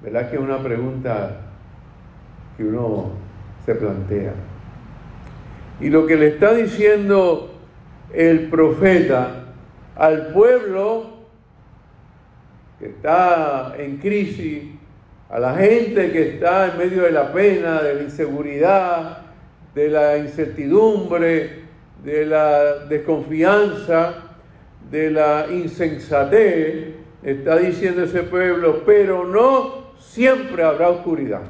¿Verdad 0.03 0.31
que 0.31 0.37
es 0.37 0.43
una 0.43 0.59
pregunta 0.59 1.41
que 2.57 2.65
uno 2.65 3.13
se 3.65 3.75
plantea? 3.75 4.35
Y 5.81 5.91
lo 5.91 6.07
que 6.07 6.17
le 6.17 6.29
está 6.29 6.55
diciendo 6.55 7.55
el 8.13 8.49
profeta 8.49 9.45
al 9.97 10.29
pueblo 10.29 11.19
que 12.79 12.87
está 12.87 13.75
en 13.77 13.97
crisis, 13.97 14.63
a 15.29 15.39
la 15.39 15.57
gente 15.57 16.13
que 16.13 16.35
está 16.35 16.73
en 16.73 16.79
medio 16.79 17.03
de 17.03 17.11
la 17.11 17.33
pena, 17.33 17.83
de 17.83 17.95
la 17.97 18.03
inseguridad, 18.03 19.28
de 19.79 19.89
la 19.91 20.19
incertidumbre, 20.19 21.63
de 22.03 22.27
la 22.27 22.87
desconfianza, 22.87 24.13
de 24.91 25.09
la 25.09 25.47
insensatez, 25.53 26.97
está 27.23 27.59
diciendo 27.59 28.03
ese 28.03 28.25
pueblo, 28.25 28.83
pero 28.85 29.25
no 29.25 29.93
siempre 30.01 30.65
habrá 30.65 30.89
oscuridad. 30.89 31.43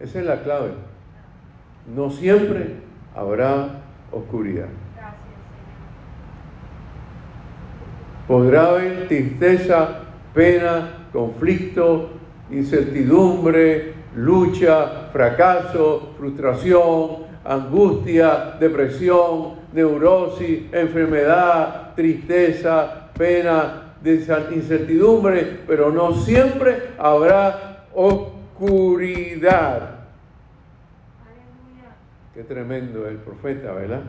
Esa 0.00 0.18
es 0.18 0.26
la 0.26 0.42
clave. 0.42 0.72
No 1.94 2.10
siempre 2.10 2.74
habrá 3.14 3.82
oscuridad. 4.10 4.66
Podrá 8.26 8.70
haber 8.70 9.06
tristeza, 9.06 10.00
pena, 10.34 11.06
conflicto, 11.12 12.10
incertidumbre, 12.50 13.95
lucha, 14.16 15.08
fracaso, 15.12 16.14
frustración, 16.16 17.26
angustia, 17.44 18.56
depresión, 18.58 19.56
neurosis, 19.72 20.64
enfermedad, 20.72 21.94
tristeza, 21.94 23.10
pena, 23.16 23.82
incertidumbre, 24.52 25.60
pero 25.66 25.90
no 25.90 26.12
siempre 26.12 26.90
habrá 26.98 27.86
oscuridad. 27.94 29.96
Qué 32.34 32.42
tremendo 32.42 33.08
el 33.08 33.16
profeta, 33.16 33.72
¿verdad? 33.72 34.02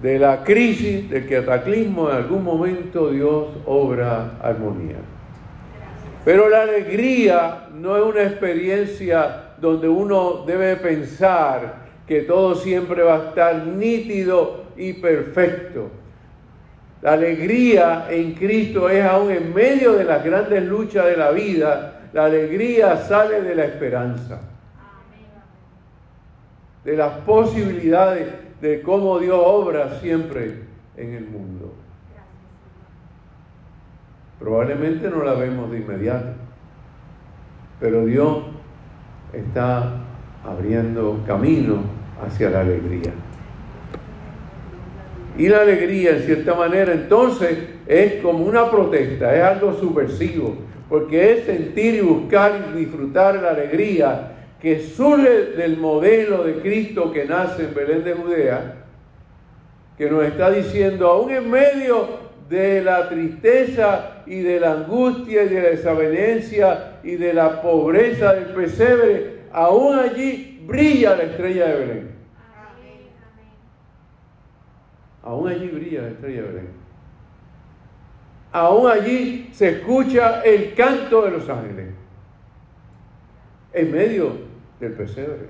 De 0.00 0.18
la 0.18 0.42
crisis, 0.42 1.08
del 1.08 1.28
cataclismo, 1.28 2.10
en 2.10 2.16
algún 2.16 2.42
momento 2.42 3.10
Dios 3.10 3.48
obra 3.66 4.38
armonía. 4.42 5.13
Pero 6.24 6.48
la 6.48 6.62
alegría 6.62 7.68
no 7.74 7.96
es 7.96 8.02
una 8.02 8.22
experiencia 8.22 9.54
donde 9.58 9.88
uno 9.88 10.44
debe 10.46 10.76
pensar 10.76 11.84
que 12.06 12.22
todo 12.22 12.54
siempre 12.54 13.02
va 13.02 13.16
a 13.16 13.28
estar 13.28 13.66
nítido 13.66 14.64
y 14.76 14.94
perfecto. 14.94 15.90
La 17.02 17.12
alegría 17.12 18.06
en 18.08 18.32
Cristo 18.32 18.88
es 18.88 19.04
aún 19.04 19.30
en 19.30 19.52
medio 19.52 19.92
de 19.92 20.04
las 20.04 20.24
grandes 20.24 20.62
luchas 20.64 21.04
de 21.04 21.16
la 21.18 21.30
vida, 21.30 22.00
la 22.14 22.24
alegría 22.24 22.96
sale 22.96 23.42
de 23.42 23.54
la 23.54 23.64
esperanza, 23.66 24.40
de 26.84 26.96
las 26.96 27.18
posibilidades 27.18 28.28
de 28.62 28.80
cómo 28.80 29.18
Dios 29.18 29.38
obra 29.44 30.00
siempre 30.00 30.60
en 30.96 31.14
el 31.14 31.26
mundo. 31.26 31.83
Probablemente 34.38 35.08
no 35.08 35.24
la 35.24 35.34
vemos 35.34 35.70
de 35.70 35.78
inmediato, 35.78 36.28
pero 37.80 38.04
Dios 38.04 38.38
está 39.32 40.00
abriendo 40.44 41.20
camino 41.26 41.78
hacia 42.24 42.50
la 42.50 42.60
alegría. 42.60 43.12
Y 45.36 45.48
la 45.48 45.62
alegría, 45.62 46.16
en 46.16 46.22
cierta 46.22 46.54
manera, 46.54 46.92
entonces 46.92 47.58
es 47.86 48.22
como 48.22 48.44
una 48.44 48.70
protesta, 48.70 49.34
es 49.34 49.42
algo 49.42 49.74
subversivo, 49.74 50.56
porque 50.88 51.32
es 51.32 51.44
sentir 51.44 51.96
y 51.96 52.00
buscar 52.00 52.68
y 52.72 52.78
disfrutar 52.78 53.36
la 53.36 53.50
alegría 53.50 54.30
que 54.60 54.80
surge 54.80 55.56
del 55.56 55.76
modelo 55.76 56.44
de 56.44 56.54
Cristo 56.60 57.12
que 57.12 57.24
nace 57.24 57.64
en 57.64 57.74
Belén 57.74 58.04
de 58.04 58.14
Judea, 58.14 58.74
que 59.98 60.10
nos 60.10 60.24
está 60.24 60.50
diciendo, 60.50 61.08
aún 61.08 61.30
en 61.32 61.50
medio 61.50 62.23
de 62.48 62.82
la 62.82 63.08
tristeza 63.08 64.22
y 64.26 64.40
de 64.40 64.60
la 64.60 64.72
angustia 64.72 65.44
y 65.44 65.48
de 65.48 65.62
la 65.62 65.68
desavenencia 65.70 67.00
y 67.02 67.16
de 67.16 67.32
la 67.32 67.62
pobreza 67.62 68.34
del 68.34 68.54
pesebre, 68.54 69.44
aún 69.52 69.98
allí 69.98 70.62
brilla 70.66 71.16
la 71.16 71.24
estrella 71.24 71.66
de 71.66 71.78
Belén. 71.78 72.14
Aún 75.22 75.48
allí 75.48 75.68
brilla 75.68 76.02
la 76.02 76.08
estrella 76.08 76.42
de 76.42 76.48
Belén. 76.48 76.68
Aún 78.52 78.90
allí 78.90 79.50
se 79.52 79.70
escucha 79.70 80.42
el 80.42 80.74
canto 80.74 81.22
de 81.22 81.30
los 81.30 81.48
ángeles. 81.48 81.88
En 83.72 83.90
medio 83.90 84.32
del 84.78 84.92
pesebre, 84.92 85.48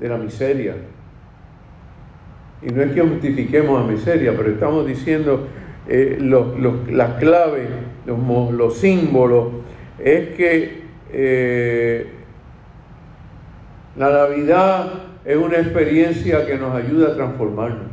de 0.00 0.08
la 0.08 0.16
miseria, 0.16 0.74
y 2.62 2.70
no 2.70 2.82
es 2.82 2.92
que 2.92 3.02
justifiquemos 3.02 3.80
la 3.80 3.86
miseria, 3.86 4.34
pero 4.36 4.50
estamos 4.50 4.86
diciendo 4.86 5.46
eh, 5.88 6.18
las 6.90 7.10
claves, 7.14 7.68
los, 8.06 8.76
símbolos, 8.76 9.48
es 9.98 10.30
que 10.30 10.82
eh, 11.12 12.06
la 13.96 14.10
Navidad 14.10 14.92
es 15.24 15.36
una 15.36 15.58
experiencia 15.58 16.46
que 16.46 16.56
nos 16.56 16.74
ayuda 16.74 17.12
a 17.12 17.14
transformarnos, 17.14 17.88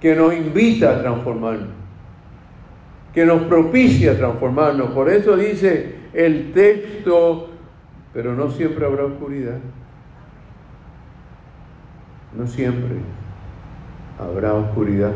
que 0.00 0.14
nos 0.16 0.34
invita 0.34 0.96
a 0.96 1.02
transformarnos, 1.02 1.68
que 3.12 3.24
nos 3.26 3.42
propicia 3.42 4.12
a 4.12 4.16
transformarnos. 4.16 4.90
Por 4.90 5.08
eso 5.08 5.36
dice 5.36 5.94
el 6.14 6.52
texto, 6.52 7.50
pero 8.12 8.34
no 8.34 8.50
siempre 8.50 8.86
habrá 8.86 9.04
oscuridad. 9.04 9.58
No 12.36 12.46
siempre 12.46 12.96
habrá 14.18 14.54
oscuridad. 14.54 15.12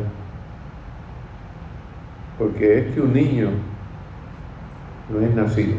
porque 2.38 2.80
es 2.80 2.94
que 2.94 3.00
un 3.00 3.12
niño 3.12 3.48
no 5.08 5.20
es 5.20 5.34
nacido. 5.34 5.76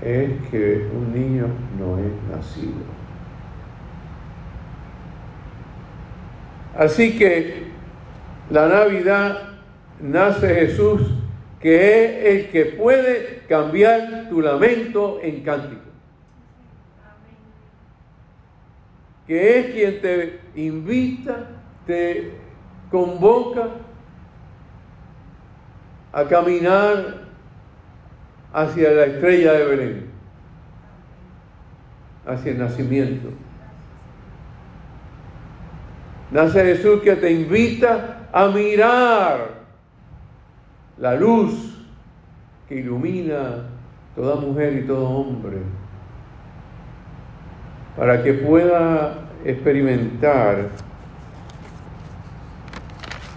Es 0.00 0.30
que 0.50 0.88
un 0.94 1.12
niño 1.12 1.46
no 1.78 1.98
es 1.98 2.12
nacido. 2.30 2.96
Así 6.78 7.18
que 7.18 7.72
la 8.50 8.68
Navidad 8.68 9.38
nace 10.00 10.54
Jesús, 10.54 11.00
que 11.66 12.04
es 12.04 12.44
el 12.44 12.50
que 12.50 12.64
puede 12.76 13.42
cambiar 13.48 14.28
tu 14.28 14.40
lamento 14.40 15.18
en 15.20 15.42
cántico. 15.42 15.82
Que 19.26 19.58
es 19.58 19.66
quien 19.74 20.00
te 20.00 20.40
invita, 20.54 21.48
te 21.84 22.34
convoca 22.88 23.66
a 26.12 26.24
caminar 26.26 27.24
hacia 28.52 28.92
la 28.92 29.04
estrella 29.06 29.54
de 29.54 29.64
Belén, 29.64 30.10
hacia 32.26 32.52
el 32.52 32.58
nacimiento. 32.60 33.30
Nace 36.30 36.62
Jesús 36.62 37.02
que 37.02 37.16
te 37.16 37.32
invita 37.32 38.28
a 38.32 38.46
mirar 38.50 39.55
la 40.98 41.14
luz 41.14 41.86
que 42.68 42.76
ilumina 42.76 43.68
toda 44.14 44.36
mujer 44.36 44.82
y 44.82 44.86
todo 44.86 45.08
hombre, 45.08 45.58
para 47.96 48.22
que 48.22 48.32
pueda 48.32 49.18
experimentar 49.44 50.68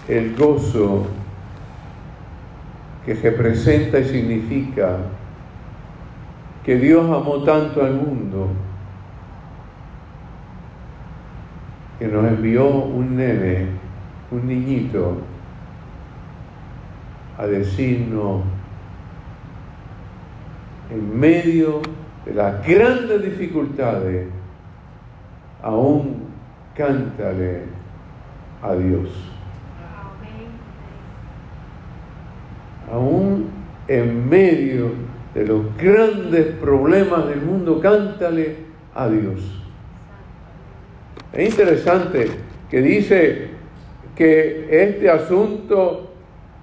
el 0.07 0.35
gozo 0.35 1.05
que 3.05 3.13
representa 3.13 3.99
y 3.99 4.05
significa 4.05 4.97
que 6.63 6.77
Dios 6.77 7.03
amó 7.05 7.43
tanto 7.43 7.83
al 7.83 7.93
mundo 7.93 8.49
que 11.99 12.07
nos 12.07 12.25
envió 12.25 12.67
un 12.67 13.17
nene, 13.17 13.67
un 14.31 14.47
niñito, 14.47 15.17
a 17.39 17.47
decirnos 17.47 18.41
en 20.91 21.17
medio 21.17 21.81
de 22.25 22.33
las 22.33 22.67
grandes 22.67 23.23
dificultades, 23.23 24.27
aún 25.63 26.25
cántale 26.75 27.61
a 28.61 28.75
Dios. 28.75 29.09
Aún 32.91 33.49
en 33.87 34.27
medio 34.27 34.91
de 35.33 35.45
los 35.45 35.77
grandes 35.77 36.45
problemas 36.57 37.25
del 37.27 37.41
mundo, 37.41 37.79
cántale 37.79 38.57
a 38.93 39.07
Dios. 39.07 39.39
Es 41.31 41.51
interesante 41.51 42.31
que 42.69 42.81
dice 42.81 43.47
que 44.13 44.67
este 44.69 45.09
asunto 45.09 46.11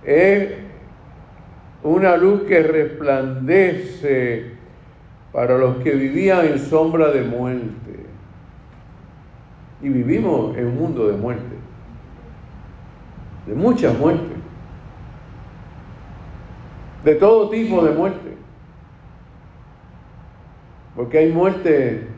es 0.05 0.66
una 1.87 2.17
luz 2.17 2.43
que 2.43 2.63
resplandece 2.63 4.57
para 5.33 5.57
los 5.57 5.77
que 5.79 5.93
vivían 5.93 6.47
en 6.47 6.59
sombra 6.59 7.11
de 7.11 7.23
muerte. 7.23 8.07
Y 9.83 9.89
vivimos 9.89 10.57
en 10.57 10.67
un 10.67 10.77
mundo 10.77 11.07
de 11.07 11.17
muerte, 11.17 11.55
de 13.47 13.55
muchas 13.55 13.97
muertes, 13.99 14.39
de 17.05 17.15
todo 17.15 17.51
tipo 17.51 17.85
de 17.85 17.93
muerte. 17.93 18.37
Porque 20.97 21.19
hay 21.19 21.31
muerte 21.31 22.09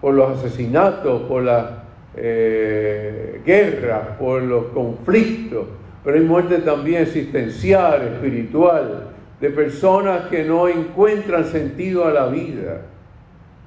por 0.00 0.14
los 0.14 0.38
asesinatos, 0.38 1.22
por 1.22 1.42
la 1.42 1.84
eh, 2.16 3.42
guerra, 3.44 4.16
por 4.18 4.42
los 4.42 4.66
conflictos, 4.66 5.66
pero 6.04 6.18
hay 6.18 6.24
muerte 6.24 6.58
también 6.58 7.02
existencial, 7.02 8.02
espiritual, 8.02 9.08
de 9.40 9.50
personas 9.50 10.26
que 10.26 10.44
no 10.44 10.68
encuentran 10.68 11.44
sentido 11.44 12.06
a 12.06 12.12
la 12.12 12.26
vida, 12.26 12.82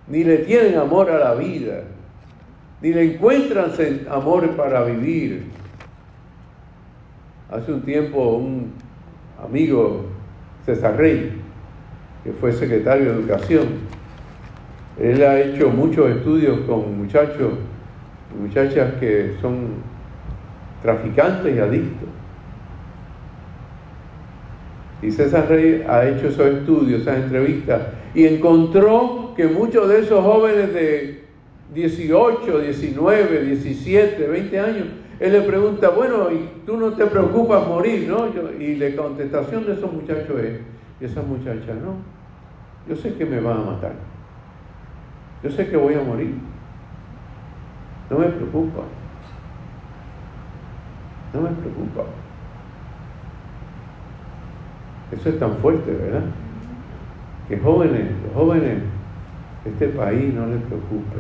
ni 0.07 0.23
le 0.23 0.37
tienen 0.39 0.77
amor 0.77 1.09
a 1.09 1.19
la 1.19 1.33
vida, 1.33 1.81
ni 2.81 2.93
le 2.93 3.15
encuentran 3.15 3.71
amor 4.09 4.55
para 4.55 4.83
vivir. 4.85 5.45
Hace 7.49 7.73
un 7.73 7.81
tiempo 7.81 8.35
un 8.35 8.73
amigo, 9.43 10.05
César 10.65 10.95
Rey, 10.97 11.41
que 12.23 12.31
fue 12.33 12.53
secretario 12.53 13.13
de 13.13 13.19
Educación, 13.19 13.67
él 14.99 15.23
ha 15.23 15.39
hecho 15.39 15.69
muchos 15.69 16.09
estudios 16.09 16.59
con 16.61 16.97
muchachos 16.97 17.53
muchachas 18.39 18.93
que 18.99 19.35
son 19.41 19.67
traficantes 20.81 21.55
y 21.55 21.59
adictos. 21.59 22.09
Y 25.01 25.11
César 25.11 25.47
Rey 25.47 25.85
ha 25.87 26.07
hecho 26.07 26.27
esos 26.27 26.45
estudios, 26.47 27.01
esas 27.01 27.17
entrevistas, 27.17 27.81
y 28.15 28.25
encontró 28.25 29.33
que 29.35 29.47
muchos 29.47 29.87
de 29.89 29.99
esos 29.99 30.23
jóvenes 30.23 30.73
de 30.73 31.23
18, 31.73 32.59
19, 32.59 33.41
17, 33.45 34.27
20 34.27 34.59
años, 34.59 34.87
él 35.19 35.31
le 35.31 35.41
pregunta, 35.41 35.89
bueno, 35.89 36.31
¿y 36.31 36.65
tú 36.65 36.77
no 36.77 36.93
te 36.93 37.05
preocupas 37.05 37.67
morir, 37.67 38.07
no? 38.07 38.27
y 38.59 38.75
la 38.75 38.95
contestación 38.95 39.65
de 39.65 39.73
esos 39.73 39.91
muchachos 39.91 40.39
es, 40.39 40.59
y 40.99 41.05
esa 41.05 41.21
muchacha, 41.21 41.73
no, 41.73 41.97
yo 42.89 42.95
sé 42.95 43.13
que 43.13 43.25
me 43.25 43.39
van 43.39 43.57
a 43.57 43.63
matar, 43.63 43.93
yo 45.43 45.51
sé 45.51 45.67
que 45.67 45.77
voy 45.77 45.93
a 45.93 46.01
morir, 46.01 46.33
no 48.09 48.19
me 48.19 48.27
preocupa, 48.27 48.83
no 51.33 51.41
me 51.41 51.49
preocupa. 51.49 52.05
Eso 55.11 55.29
es 55.29 55.39
tan 55.39 55.57
fuerte, 55.57 55.91
¿verdad? 55.91 56.23
Que 57.47 57.57
jóvenes, 57.57 58.07
jóvenes 58.33 58.79
este 59.67 59.87
país 59.89 60.33
no 60.33 60.47
les 60.47 60.61
preocupe. 60.63 61.17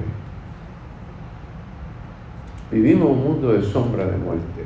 Vivimos 2.71 3.11
un 3.11 3.23
mundo 3.23 3.53
de 3.53 3.61
sombra 3.61 4.05
de 4.05 4.17
muerte. 4.17 4.63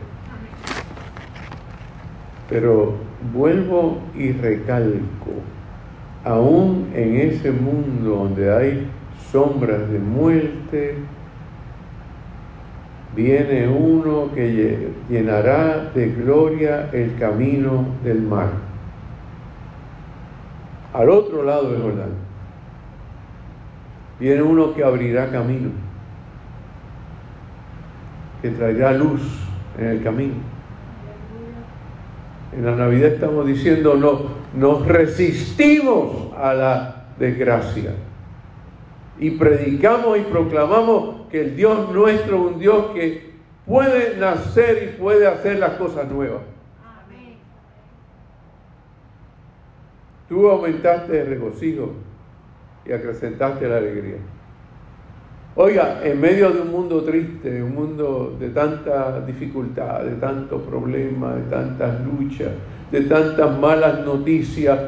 Pero 2.50 2.96
vuelvo 3.34 4.00
y 4.16 4.32
recalco, 4.34 5.32
aún 6.26 6.90
en 6.94 7.16
ese 7.18 7.52
mundo 7.52 8.10
donde 8.10 8.54
hay 8.54 8.88
sombras 9.32 9.90
de 9.90 10.00
muerte, 10.00 10.96
viene 13.16 13.68
uno 13.68 14.30
que 14.34 14.90
llenará 15.10 15.92
de 15.94 16.10
gloria 16.10 16.90
el 16.92 17.16
camino 17.18 17.86
del 18.04 18.22
mar 18.22 18.71
al 20.94 21.10
otro 21.10 21.44
lado 21.44 21.72
del 21.72 21.82
Jordán. 21.82 22.12
Viene 24.20 24.42
uno 24.42 24.74
que 24.74 24.84
abrirá 24.84 25.32
camino, 25.32 25.70
que 28.42 28.50
traerá 28.50 28.92
luz 28.92 29.22
en 29.80 29.88
el 29.88 30.04
camino. 30.04 30.36
En 32.56 32.66
la 32.66 32.76
Navidad 32.76 33.14
estamos 33.14 33.48
diciendo, 33.48 33.96
no, 33.96 34.42
nos 34.54 34.86
resistimos 34.86 36.34
a 36.38 36.54
la 36.54 37.06
desgracia 37.18 37.94
y 39.20 39.32
predicamos 39.32 40.18
y 40.18 40.22
proclamamos 40.22 41.28
que 41.30 41.42
el 41.42 41.56
Dios 41.56 41.92
nuestro 41.94 42.36
es 42.36 42.54
un 42.54 42.60
Dios 42.60 42.86
que 42.94 43.32
puede 43.66 44.18
nacer 44.18 44.92
y 44.92 45.00
puede 45.00 45.28
hacer 45.28 45.60
las 45.60 45.74
cosas 45.74 46.12
nuevas. 46.12 46.42
Tú 50.32 50.48
aumentaste 50.48 51.20
el 51.20 51.28
regocijo 51.28 51.92
y 52.86 52.94
acrecentaste 52.94 53.68
la 53.68 53.76
alegría. 53.76 54.16
Oiga, 55.56 56.00
en 56.06 56.22
medio 56.22 56.52
de 56.52 56.62
un 56.62 56.72
mundo 56.72 57.04
triste, 57.04 57.62
un 57.62 57.76
mundo 57.76 58.38
de 58.40 58.48
tanta 58.52 59.26
dificultad, 59.26 60.06
de 60.06 60.16
tantos 60.16 60.62
problemas, 60.62 61.36
de 61.36 61.42
tantas 61.50 62.00
luchas, 62.06 62.48
de 62.94 63.02
tantas 63.02 63.60
malas 63.60 64.06
noticias, 64.06 64.80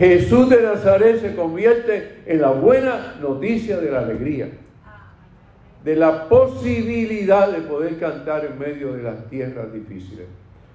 Jesús 0.00 0.50
de 0.50 0.64
Nazaret 0.64 1.20
se 1.20 1.36
convierte 1.36 2.24
en 2.26 2.40
la 2.40 2.50
buena 2.50 3.14
noticia 3.20 3.76
de 3.78 3.92
la 3.92 4.00
alegría, 4.00 4.48
de 5.84 5.94
la 5.94 6.28
posibilidad 6.28 7.52
de 7.52 7.60
poder 7.60 8.00
cantar 8.00 8.44
en 8.46 8.58
medio 8.58 8.94
de 8.94 9.04
las 9.04 9.30
tierras 9.30 9.72
difíciles, 9.72 10.26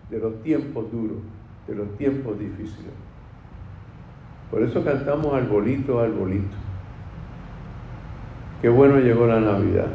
de 0.10 0.18
los 0.18 0.42
tiempos 0.44 0.90
duros, 0.94 1.18
de 1.68 1.76
los 1.76 1.98
tiempos 1.98 2.40
difíciles. 2.40 2.94
Por 4.54 4.62
eso 4.62 4.86
cantamos 4.86 5.34
arbolito, 5.34 6.00
arbolito. 6.00 6.56
Qué 8.62 8.70
bueno 8.70 9.00
llegó 9.00 9.26
la 9.26 9.40
Navidad. 9.40 9.88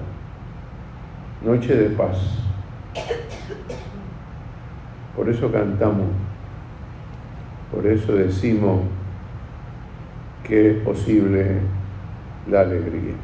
noche 1.42 1.76
de 1.76 1.90
paz. 1.90 2.18
Por 5.14 5.28
eso 5.28 5.52
cantamos, 5.52 6.08
por 7.72 7.86
eso 7.86 8.12
decimos 8.14 8.80
que 10.42 10.72
es 10.72 10.76
posible 10.78 11.60
la 12.50 12.62
alegría, 12.62 13.14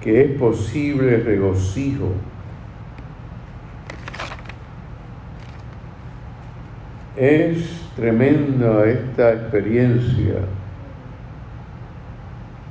que 0.00 0.24
es 0.24 0.40
posible 0.40 1.18
regocijo. 1.18 2.10
Es 7.16 7.90
tremenda 7.96 8.84
esta 8.84 9.32
experiencia, 9.32 10.34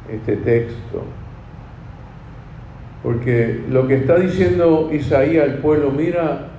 este 0.07 0.35
texto, 0.37 1.03
porque 3.01 3.63
lo 3.69 3.87
que 3.87 3.95
está 3.95 4.17
diciendo 4.17 4.89
Isaías 4.93 5.49
al 5.49 5.57
pueblo, 5.57 5.89
mira, 5.89 6.49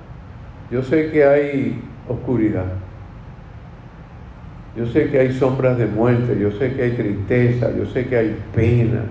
yo 0.69 0.83
sé 0.83 1.11
que 1.11 1.23
hay 1.23 1.81
oscuridad, 2.09 2.73
yo 4.75 4.85
sé 4.85 5.09
que 5.09 5.19
hay 5.19 5.31
sombras 5.31 5.77
de 5.77 5.85
muerte, 5.85 6.37
yo 6.37 6.51
sé 6.51 6.73
que 6.73 6.83
hay 6.83 6.91
tristeza, 6.91 7.71
yo 7.73 7.85
sé 7.85 8.05
que 8.07 8.17
hay 8.17 8.37
pena, 8.53 9.03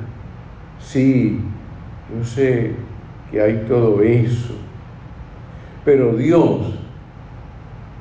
sí, 0.78 1.40
yo 2.14 2.24
sé 2.24 2.72
que 3.30 3.40
hay 3.40 3.64
todo 3.66 4.02
eso, 4.02 4.54
pero 5.82 6.14
Dios 6.14 6.85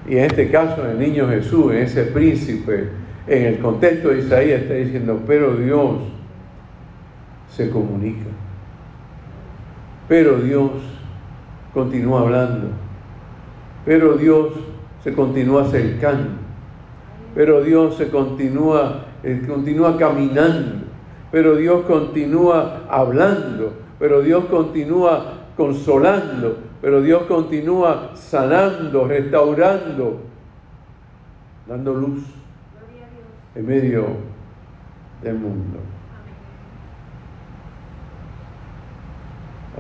y 0.08 0.18
en 0.18 0.26
este 0.26 0.49
caso, 0.51 0.86
el 0.88 0.99
niño 0.99 1.28
Jesús, 1.28 1.74
en 1.74 1.80
ese 1.80 2.03
príncipe, 2.03 2.89
en 3.28 3.45
el 3.45 3.60
contexto 3.60 4.10
de 4.10 4.20
Isaías, 4.20 4.62
está 4.62 4.76
diciendo, 4.76 5.20
pero 5.26 5.56
Dios 5.56 5.97
se 7.49 7.70
comunica. 7.70 8.28
Pero 10.08 10.38
Dios 10.38 10.72
continúa 11.74 12.22
hablando. 12.22 12.68
Pero 13.84 14.14
Dios 14.18 14.53
se 15.03 15.14
continúa 15.14 15.64
acercando. 15.64 16.30
Pero 17.34 17.64
Dios 17.64 17.97
se 17.97 18.10
continúa, 18.10 19.06
eh, 19.24 19.41
continúa 19.47 19.97
caminando. 19.97 20.86
Pero 21.32 21.56
Dios 21.56 21.86
continúa 21.86 22.84
hablando. 22.89 23.74
Pero 23.97 24.22
Dios 24.22 24.45
continúa 24.45 25.34
consolando 25.58 26.60
pero 26.86 27.01
Dios 27.01 27.23
continúa 27.23 28.11
sanando, 28.13 29.07
restaurando, 29.07 30.21
dando 31.67 31.93
luz 31.95 32.23
en 33.55 33.65
medio 33.65 34.05
del 35.23 35.33
mundo. 35.33 35.79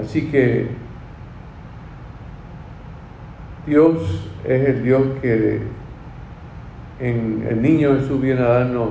Así 0.01 0.31
que 0.31 0.67
Dios 3.67 4.27
es 4.43 4.67
el 4.67 4.83
Dios 4.83 5.03
que 5.21 5.61
en 6.99 7.47
el 7.47 7.61
niño 7.61 7.99
Jesús 7.99 8.19
viene 8.19 8.41
a 8.41 8.47
darnos 8.47 8.89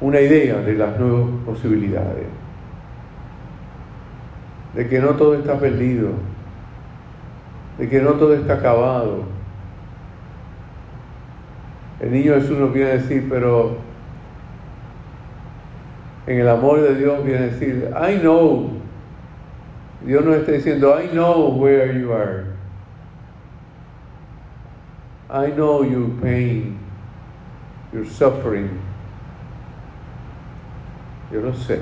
una 0.00 0.20
idea 0.20 0.58
de 0.58 0.74
las 0.74 1.00
nuevas 1.00 1.30
posibilidades 1.44 2.39
de 4.74 4.88
que 4.88 5.00
no 5.00 5.10
todo 5.10 5.34
está 5.34 5.58
perdido, 5.58 6.10
de 7.78 7.88
que 7.88 8.00
no 8.00 8.12
todo 8.12 8.34
está 8.34 8.54
acabado. 8.54 9.24
El 12.00 12.12
niño 12.12 12.34
Jesús 12.34 12.58
nos 12.58 12.72
viene 12.72 12.90
a 12.90 12.94
decir, 12.94 13.26
pero 13.28 13.76
en 16.26 16.38
el 16.38 16.48
amor 16.48 16.80
de 16.80 16.94
Dios 16.94 17.24
viene 17.24 17.38
a 17.38 17.46
decir, 17.48 17.90
I 17.94 18.18
know. 18.18 18.70
Dios 20.04 20.24
nos 20.24 20.36
está 20.36 20.52
diciendo, 20.52 20.98
I 20.98 21.08
know 21.08 21.50
where 21.58 21.92
you 21.92 22.12
are. 22.12 22.46
I 25.28 25.50
know 25.50 25.84
your 25.84 26.08
pain, 26.20 26.78
your 27.92 28.06
suffering. 28.06 28.70
Yo 31.30 31.40
lo 31.40 31.52
sé. 31.52 31.80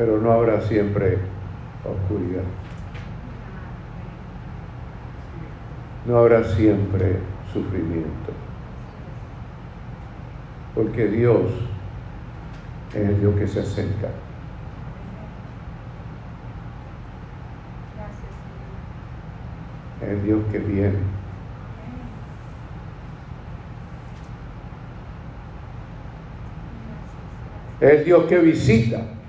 Pero 0.00 0.18
no 0.18 0.32
habrá 0.32 0.62
siempre 0.62 1.18
oscuridad. 1.84 2.44
No 6.06 6.16
habrá 6.16 6.42
siempre 6.42 7.18
sufrimiento. 7.52 8.32
Porque 10.74 11.06
Dios 11.06 11.50
es 12.94 13.08
el 13.10 13.20
Dios 13.20 13.34
que 13.36 13.46
se 13.46 13.60
acerca. 13.60 14.08
Es 20.00 20.08
el 20.08 20.24
Dios 20.24 20.40
que 20.50 20.58
viene. 20.60 20.98
Es 27.82 27.90
el 27.98 28.04
Dios 28.06 28.24
que 28.24 28.38
visita. 28.38 29.19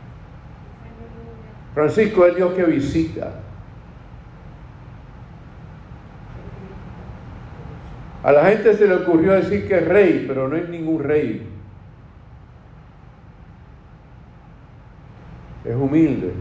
Francisco 1.74 2.26
es 2.26 2.36
Dios 2.36 2.54
que 2.54 2.64
visita. 2.66 3.32
A 8.24 8.32
la 8.32 8.46
gente 8.46 8.76
se 8.76 8.88
le 8.88 8.96
ocurrió 8.96 9.34
decir 9.34 9.68
que 9.68 9.78
es 9.78 9.88
rey, 9.88 10.26
pero 10.28 10.48
no 10.48 10.56
es 10.56 10.70
ningún 10.70 11.04
rey. 11.04 11.48
Es 15.66 15.76
humilde, 15.76 16.34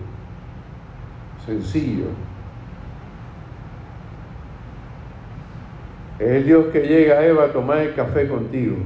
sencillo. 1.46 2.06
Es 6.18 6.28
el 6.28 6.44
Dios 6.44 6.66
que 6.66 6.80
llega 6.80 7.14
a 7.14 7.26
Eva 7.26 7.44
a 7.44 7.52
tomar 7.52 7.78
el 7.78 7.94
café 7.94 8.28
contigo. 8.28 8.76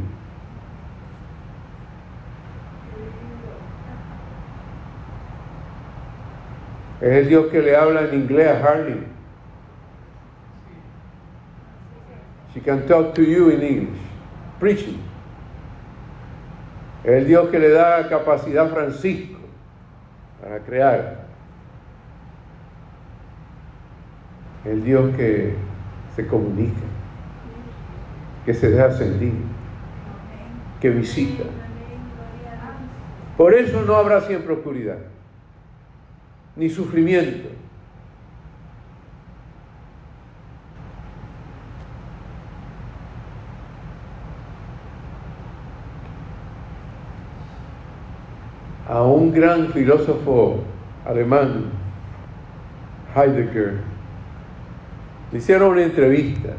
Es 7.05 7.13
el 7.13 7.29
Dios 7.29 7.49
que 7.49 7.61
le 7.61 7.77
habla 7.77 8.01
en 8.09 8.15
inglés 8.15 8.49
a 8.49 8.67
Harley. 8.67 8.99
She 12.55 12.63
can 12.63 12.87
talk 12.87 13.13
to 13.15 13.23
you 13.23 13.51
in 13.51 13.61
English. 13.61 14.01
Preaching. 14.59 15.03
Es 17.05 17.13
el 17.13 17.27
Dios 17.27 17.51
que 17.51 17.59
le 17.59 17.69
da 17.69 18.09
capacidad 18.09 18.65
a 18.65 18.69
Francisco 18.71 19.39
para 20.41 20.61
crear. 20.61 21.27
El 24.65 24.83
Dios 24.83 25.15
que 25.15 25.57
se 26.17 26.27
comunica, 26.27 26.87
que 28.47 28.55
se 28.55 28.71
deja 28.71 28.91
sentir, 28.93 29.35
que 30.81 30.89
visita. 30.89 31.45
Por 33.37 33.53
eso 33.53 33.83
no 33.83 33.95
habrá 33.97 34.23
siempre 34.23 34.55
oscuridad 34.55 34.97
ni 36.57 36.69
sufrimiento. 36.69 37.49
A 48.89 49.03
un 49.03 49.33
gran 49.33 49.69
filósofo 49.73 50.63
alemán, 51.05 51.71
Heidegger, 53.17 53.81
le 55.33 55.39
hicieron 55.39 55.73
una 55.73 55.83
entrevista. 55.83 56.51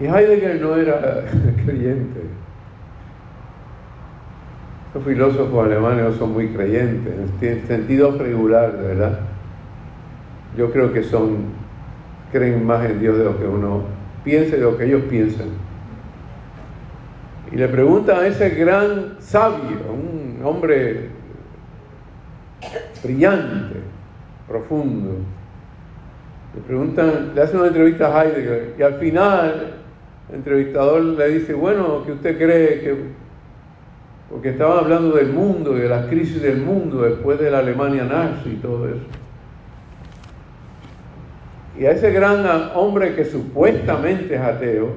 Y 0.00 0.06
Heidegger 0.06 0.60
no 0.60 0.76
era 0.76 1.24
creyente. 1.64 2.45
Los 4.96 5.04
filósofos 5.04 5.66
alemanes 5.66 6.16
son 6.16 6.32
muy 6.32 6.48
creyentes, 6.48 7.12
en 7.42 7.66
sentido 7.66 8.16
regular, 8.16 8.78
verdad. 8.78 9.20
Yo 10.56 10.72
creo 10.72 10.90
que 10.90 11.02
son, 11.02 11.48
creen 12.32 12.64
más 12.64 12.82
en 12.86 12.98
Dios 12.98 13.18
de 13.18 13.24
lo 13.24 13.38
que 13.38 13.44
uno 13.44 13.82
piensa 14.24 14.56
y 14.56 14.58
de 14.58 14.64
lo 14.64 14.78
que 14.78 14.86
ellos 14.86 15.02
piensan. 15.10 15.48
Y 17.52 17.56
le 17.56 17.68
preguntan 17.68 18.20
a 18.20 18.26
ese 18.26 18.48
gran 18.48 19.16
sabio, 19.18 19.80
un 19.92 20.40
hombre 20.42 21.10
brillante, 23.04 23.80
profundo, 24.48 25.10
le 26.54 26.62
preguntan, 26.62 27.32
le 27.34 27.42
hacen 27.42 27.58
una 27.58 27.68
entrevista 27.68 28.18
a 28.18 28.24
Heidegger 28.24 28.74
y 28.78 28.82
al 28.82 28.94
final 28.94 29.74
el 30.30 30.36
entrevistador 30.36 31.02
le 31.02 31.28
dice, 31.28 31.52
bueno, 31.52 32.02
que 32.02 32.12
usted 32.12 32.38
cree 32.38 32.80
que 32.80 33.25
porque 34.30 34.50
estaban 34.50 34.78
hablando 34.78 35.16
del 35.16 35.32
mundo, 35.32 35.74
de 35.74 35.88
la 35.88 36.08
crisis 36.08 36.42
del 36.42 36.58
mundo 36.58 37.02
después 37.02 37.38
de 37.38 37.50
la 37.50 37.58
Alemania 37.58 38.04
nazi 38.04 38.50
y 38.50 38.56
todo 38.56 38.88
eso. 38.88 39.06
Y 41.78 41.84
a 41.84 41.92
ese 41.92 42.10
gran 42.10 42.44
hombre 42.74 43.14
que 43.14 43.24
supuestamente 43.24 44.34
es 44.34 44.40
ateo, 44.40 44.94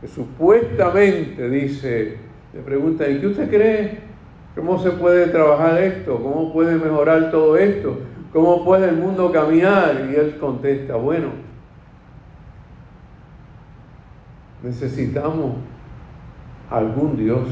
que 0.00 0.06
supuestamente 0.06 1.48
dice, 1.48 2.18
le 2.52 2.60
pregunta, 2.60 3.08
¿y 3.08 3.18
qué 3.20 3.26
usted 3.26 3.48
cree? 3.48 3.98
¿Cómo 4.54 4.78
se 4.78 4.90
puede 4.90 5.28
trabajar 5.28 5.82
esto? 5.82 6.16
¿Cómo 6.22 6.52
puede 6.52 6.76
mejorar 6.76 7.30
todo 7.30 7.56
esto? 7.56 7.98
¿Cómo 8.32 8.64
puede 8.64 8.88
el 8.88 8.96
mundo 8.96 9.32
caminar? 9.32 10.08
Y 10.10 10.14
él 10.14 10.36
contesta, 10.38 10.94
bueno, 10.96 11.28
necesitamos 14.62 15.54
algún 16.70 17.16
Dios 17.16 17.48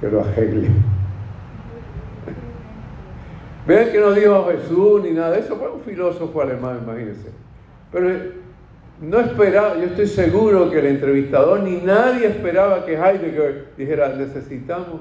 que 0.00 0.08
lo 0.08 0.20
arregle. 0.22 0.68
Vean 3.66 3.90
que 3.90 4.00
no 4.00 4.12
dijo 4.12 4.46
Jesús 4.50 5.02
ni 5.02 5.10
nada 5.10 5.32
de 5.32 5.40
eso, 5.40 5.56
fue 5.56 5.70
un 5.70 5.82
filósofo 5.82 6.40
alemán, 6.40 6.80
imagínense. 6.82 7.30
Pero 7.92 8.08
no 9.00 9.20
esperaba, 9.20 9.76
yo 9.76 9.84
estoy 9.84 10.06
seguro 10.06 10.70
que 10.70 10.78
el 10.78 10.86
entrevistador 10.86 11.60
ni 11.60 11.76
nadie 11.78 12.26
esperaba 12.26 12.84
que 12.84 12.94
Heidegger 12.94 13.74
dijera, 13.76 14.14
necesitamos 14.14 15.00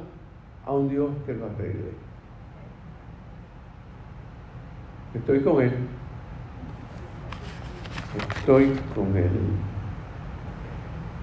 a 0.65 0.73
un 0.73 0.89
Dios 0.89 1.09
que 1.25 1.33
lo 1.33 1.45
arregle. 1.45 1.91
Estoy 5.13 5.39
con 5.39 5.61
Él. 5.61 5.71
Estoy 8.37 8.77
con 8.93 9.15
Él. 9.15 9.29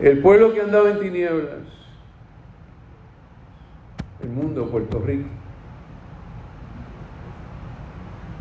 El 0.00 0.18
pueblo 0.20 0.52
que 0.52 0.62
andaba 0.62 0.90
en 0.90 1.00
tinieblas, 1.00 1.83
el 4.24 4.30
mundo, 4.30 4.66
Puerto 4.66 4.98
Rico, 4.98 5.28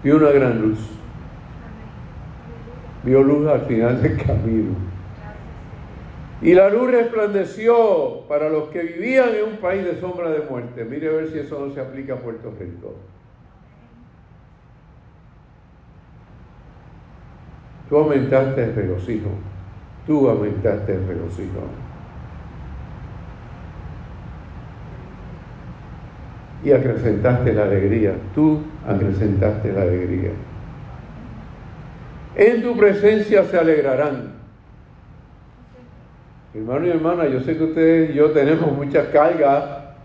vio 0.03 0.17
una 0.17 0.29
gran 0.29 0.61
luz. 0.61 0.79
Vio 3.03 3.21
luz 3.21 3.47
al 3.47 3.61
final 3.61 4.01
del 4.01 4.17
camino. 4.17 4.75
Y 6.41 6.53
la 6.53 6.69
luz 6.69 6.91
resplandeció 6.91 8.21
para 8.27 8.49
los 8.49 8.69
que 8.69 8.81
vivían 8.81 9.29
en 9.35 9.53
un 9.53 9.57
país 9.57 9.83
de 9.85 9.99
sombra 9.99 10.29
de 10.29 10.41
muerte. 10.41 10.83
Mire 10.83 11.09
a 11.09 11.11
ver 11.11 11.29
si 11.29 11.39
eso 11.39 11.65
no 11.65 11.73
se 11.73 11.79
aplica 11.79 12.15
a 12.15 12.17
Puerto 12.17 12.53
Rico. 12.59 12.95
Tú 17.89 17.97
aumentaste 17.97 18.63
el 18.63 18.75
regocijo. 18.75 19.29
Tú 20.05 20.29
aumentaste 20.29 20.95
el 20.95 21.07
regocijo. 21.07 21.61
Y 26.63 26.71
acrecentaste 26.71 27.53
la 27.53 27.63
alegría. 27.63 28.13
Tú 28.33 28.61
acrecentaste 28.87 29.71
la 29.71 29.81
alegría. 29.81 30.31
En 32.35 32.63
tu 32.63 32.77
presencia 32.77 33.43
se 33.43 33.57
alegrarán. 33.57 34.33
Hermano 36.53 36.87
y 36.87 36.89
hermana, 36.89 37.27
yo 37.27 37.41
sé 37.41 37.57
que 37.57 37.63
ustedes 37.63 38.11
y 38.11 38.13
yo 38.13 38.31
tenemos 38.31 38.71
mucha 38.71 39.11
carga, 39.11 39.95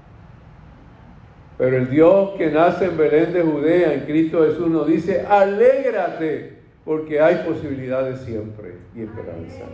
pero 1.58 1.76
el 1.76 1.90
Dios 1.90 2.30
que 2.38 2.50
nace 2.50 2.86
en 2.86 2.96
Belén 2.96 3.32
de 3.32 3.42
Judea, 3.42 3.92
en 3.92 4.00
Cristo 4.00 4.44
Jesús, 4.44 4.68
nos 4.68 4.86
dice, 4.86 5.26
alégrate, 5.28 6.58
porque 6.84 7.20
hay 7.20 7.44
posibilidades 7.46 8.20
siempre 8.20 8.76
y 8.94 9.02
esperanza. 9.02 9.64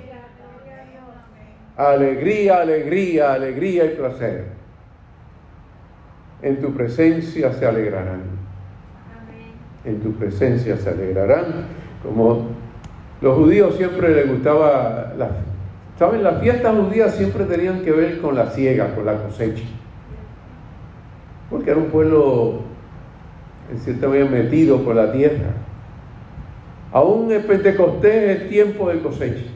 Alegría, 1.77 2.61
alegría, 2.61 3.33
alegría 3.33 3.85
y 3.85 3.89
placer 3.91 4.64
en 6.45 6.61
tu 6.61 6.75
presencia 6.75 7.53
se 7.55 7.67
alegrarán. 7.67 8.21
En 9.85 10.01
tu 10.01 10.13
presencia 10.13 10.77
se 10.77 10.91
alegrarán. 10.91 11.69
Como 12.03 12.49
los 13.23 13.39
judíos 13.39 13.77
siempre 13.77 14.15
les 14.15 14.29
gustaba, 14.29 15.15
la, 15.17 15.31
¿saben? 15.99 16.23
Las 16.23 16.43
fiestas 16.43 16.77
judías 16.77 17.15
siempre 17.15 17.45
tenían 17.45 17.81
que 17.81 17.93
ver 17.93 18.21
con 18.21 18.35
la 18.35 18.51
siega, 18.51 18.95
con 18.95 19.07
la 19.07 19.23
cosecha. 19.23 19.65
Porque 21.49 21.71
era 21.71 21.81
un 21.81 21.87
pueblo, 21.87 22.61
en 23.73 23.79
cierta 23.79 24.07
manera, 24.07 24.27
metido 24.27 24.83
por 24.83 24.97
la 24.97 25.13
tierra. 25.13 25.51
Aún 26.93 27.33
en 27.33 27.43
Pentecostés 27.43 28.43
es 28.43 28.49
tiempo 28.51 28.91
de 28.91 29.01
cosecha. 29.01 29.51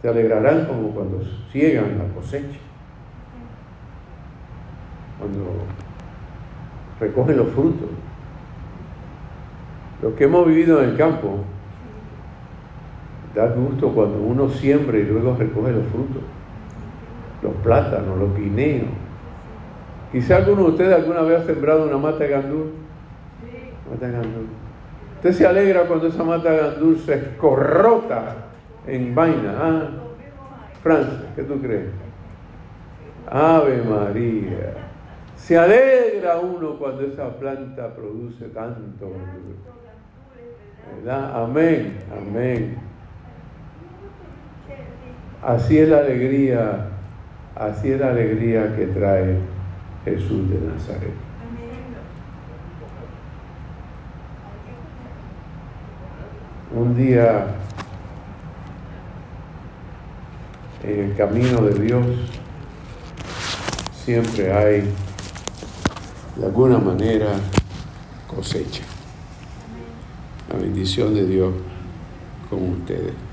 Se 0.00 0.08
alegrarán 0.08 0.64
como 0.64 0.88
cuando 0.90 1.20
ciegan 1.52 1.98
la 1.98 2.14
cosecha 2.14 2.58
cuando 5.18 5.44
recogen 7.00 7.36
los 7.36 7.48
frutos. 7.48 7.88
Lo 10.02 10.14
que 10.14 10.24
hemos 10.24 10.46
vivido 10.46 10.82
en 10.82 10.90
el 10.90 10.96
campo, 10.96 11.38
da 13.34 13.48
gusto 13.48 13.90
cuando 13.90 14.18
uno 14.18 14.48
siembra 14.48 14.98
y 14.98 15.04
luego 15.04 15.36
recoge 15.36 15.72
los 15.72 15.86
frutos, 15.86 16.22
los 17.42 17.54
plátanos, 17.64 18.18
los 18.18 18.36
guineos. 18.36 18.88
Quizá 20.12 20.36
alguno 20.36 20.64
de 20.64 20.68
ustedes 20.70 20.94
alguna 20.94 21.22
vez 21.22 21.40
ha 21.40 21.44
sembrado 21.44 21.86
una 21.86 21.98
mata 21.98 22.18
de 22.18 22.28
gandul. 22.28 22.72
Mata 23.90 24.06
de 24.06 24.12
gandul. 24.12 24.46
Usted 25.16 25.32
se 25.32 25.46
alegra 25.46 25.82
cuando 25.82 26.06
esa 26.06 26.22
mata 26.24 26.50
de 26.50 26.58
gandul 26.58 26.98
se 26.98 27.14
escorrota 27.14 28.36
en 28.86 29.14
vaina. 29.14 29.54
Ah, 29.60 29.82
Francia, 30.82 31.32
¿qué 31.34 31.42
tú 31.42 31.60
crees? 31.60 31.88
Ave 33.30 33.82
María. 33.82 34.87
Se 35.38 35.56
alegra 35.56 36.38
uno 36.40 36.78
cuando 36.78 37.06
esa 37.06 37.30
planta 37.38 37.94
produce 37.94 38.48
tanto. 38.48 39.12
Amén, 41.32 41.98
amén. 42.12 42.78
Así 45.42 45.78
es 45.78 45.88
la 45.88 45.98
alegría, 45.98 46.88
así 47.54 47.92
es 47.92 48.00
la 48.00 48.10
alegría 48.10 48.76
que 48.76 48.86
trae 48.88 49.38
Jesús 50.04 50.50
de 50.50 50.60
Nazaret. 50.60 51.14
Un 56.74 56.94
día 56.96 57.46
en 60.82 61.04
el 61.04 61.16
camino 61.16 61.62
de 61.62 61.82
Dios 61.82 62.06
siempre 63.92 64.52
hay 64.52 64.94
de 66.38 66.46
alguna 66.46 66.78
manera 66.78 67.32
cosecha. 68.28 68.82
La 70.50 70.58
bendición 70.58 71.14
de 71.14 71.26
Dios 71.26 71.52
con 72.48 72.70
ustedes. 72.70 73.27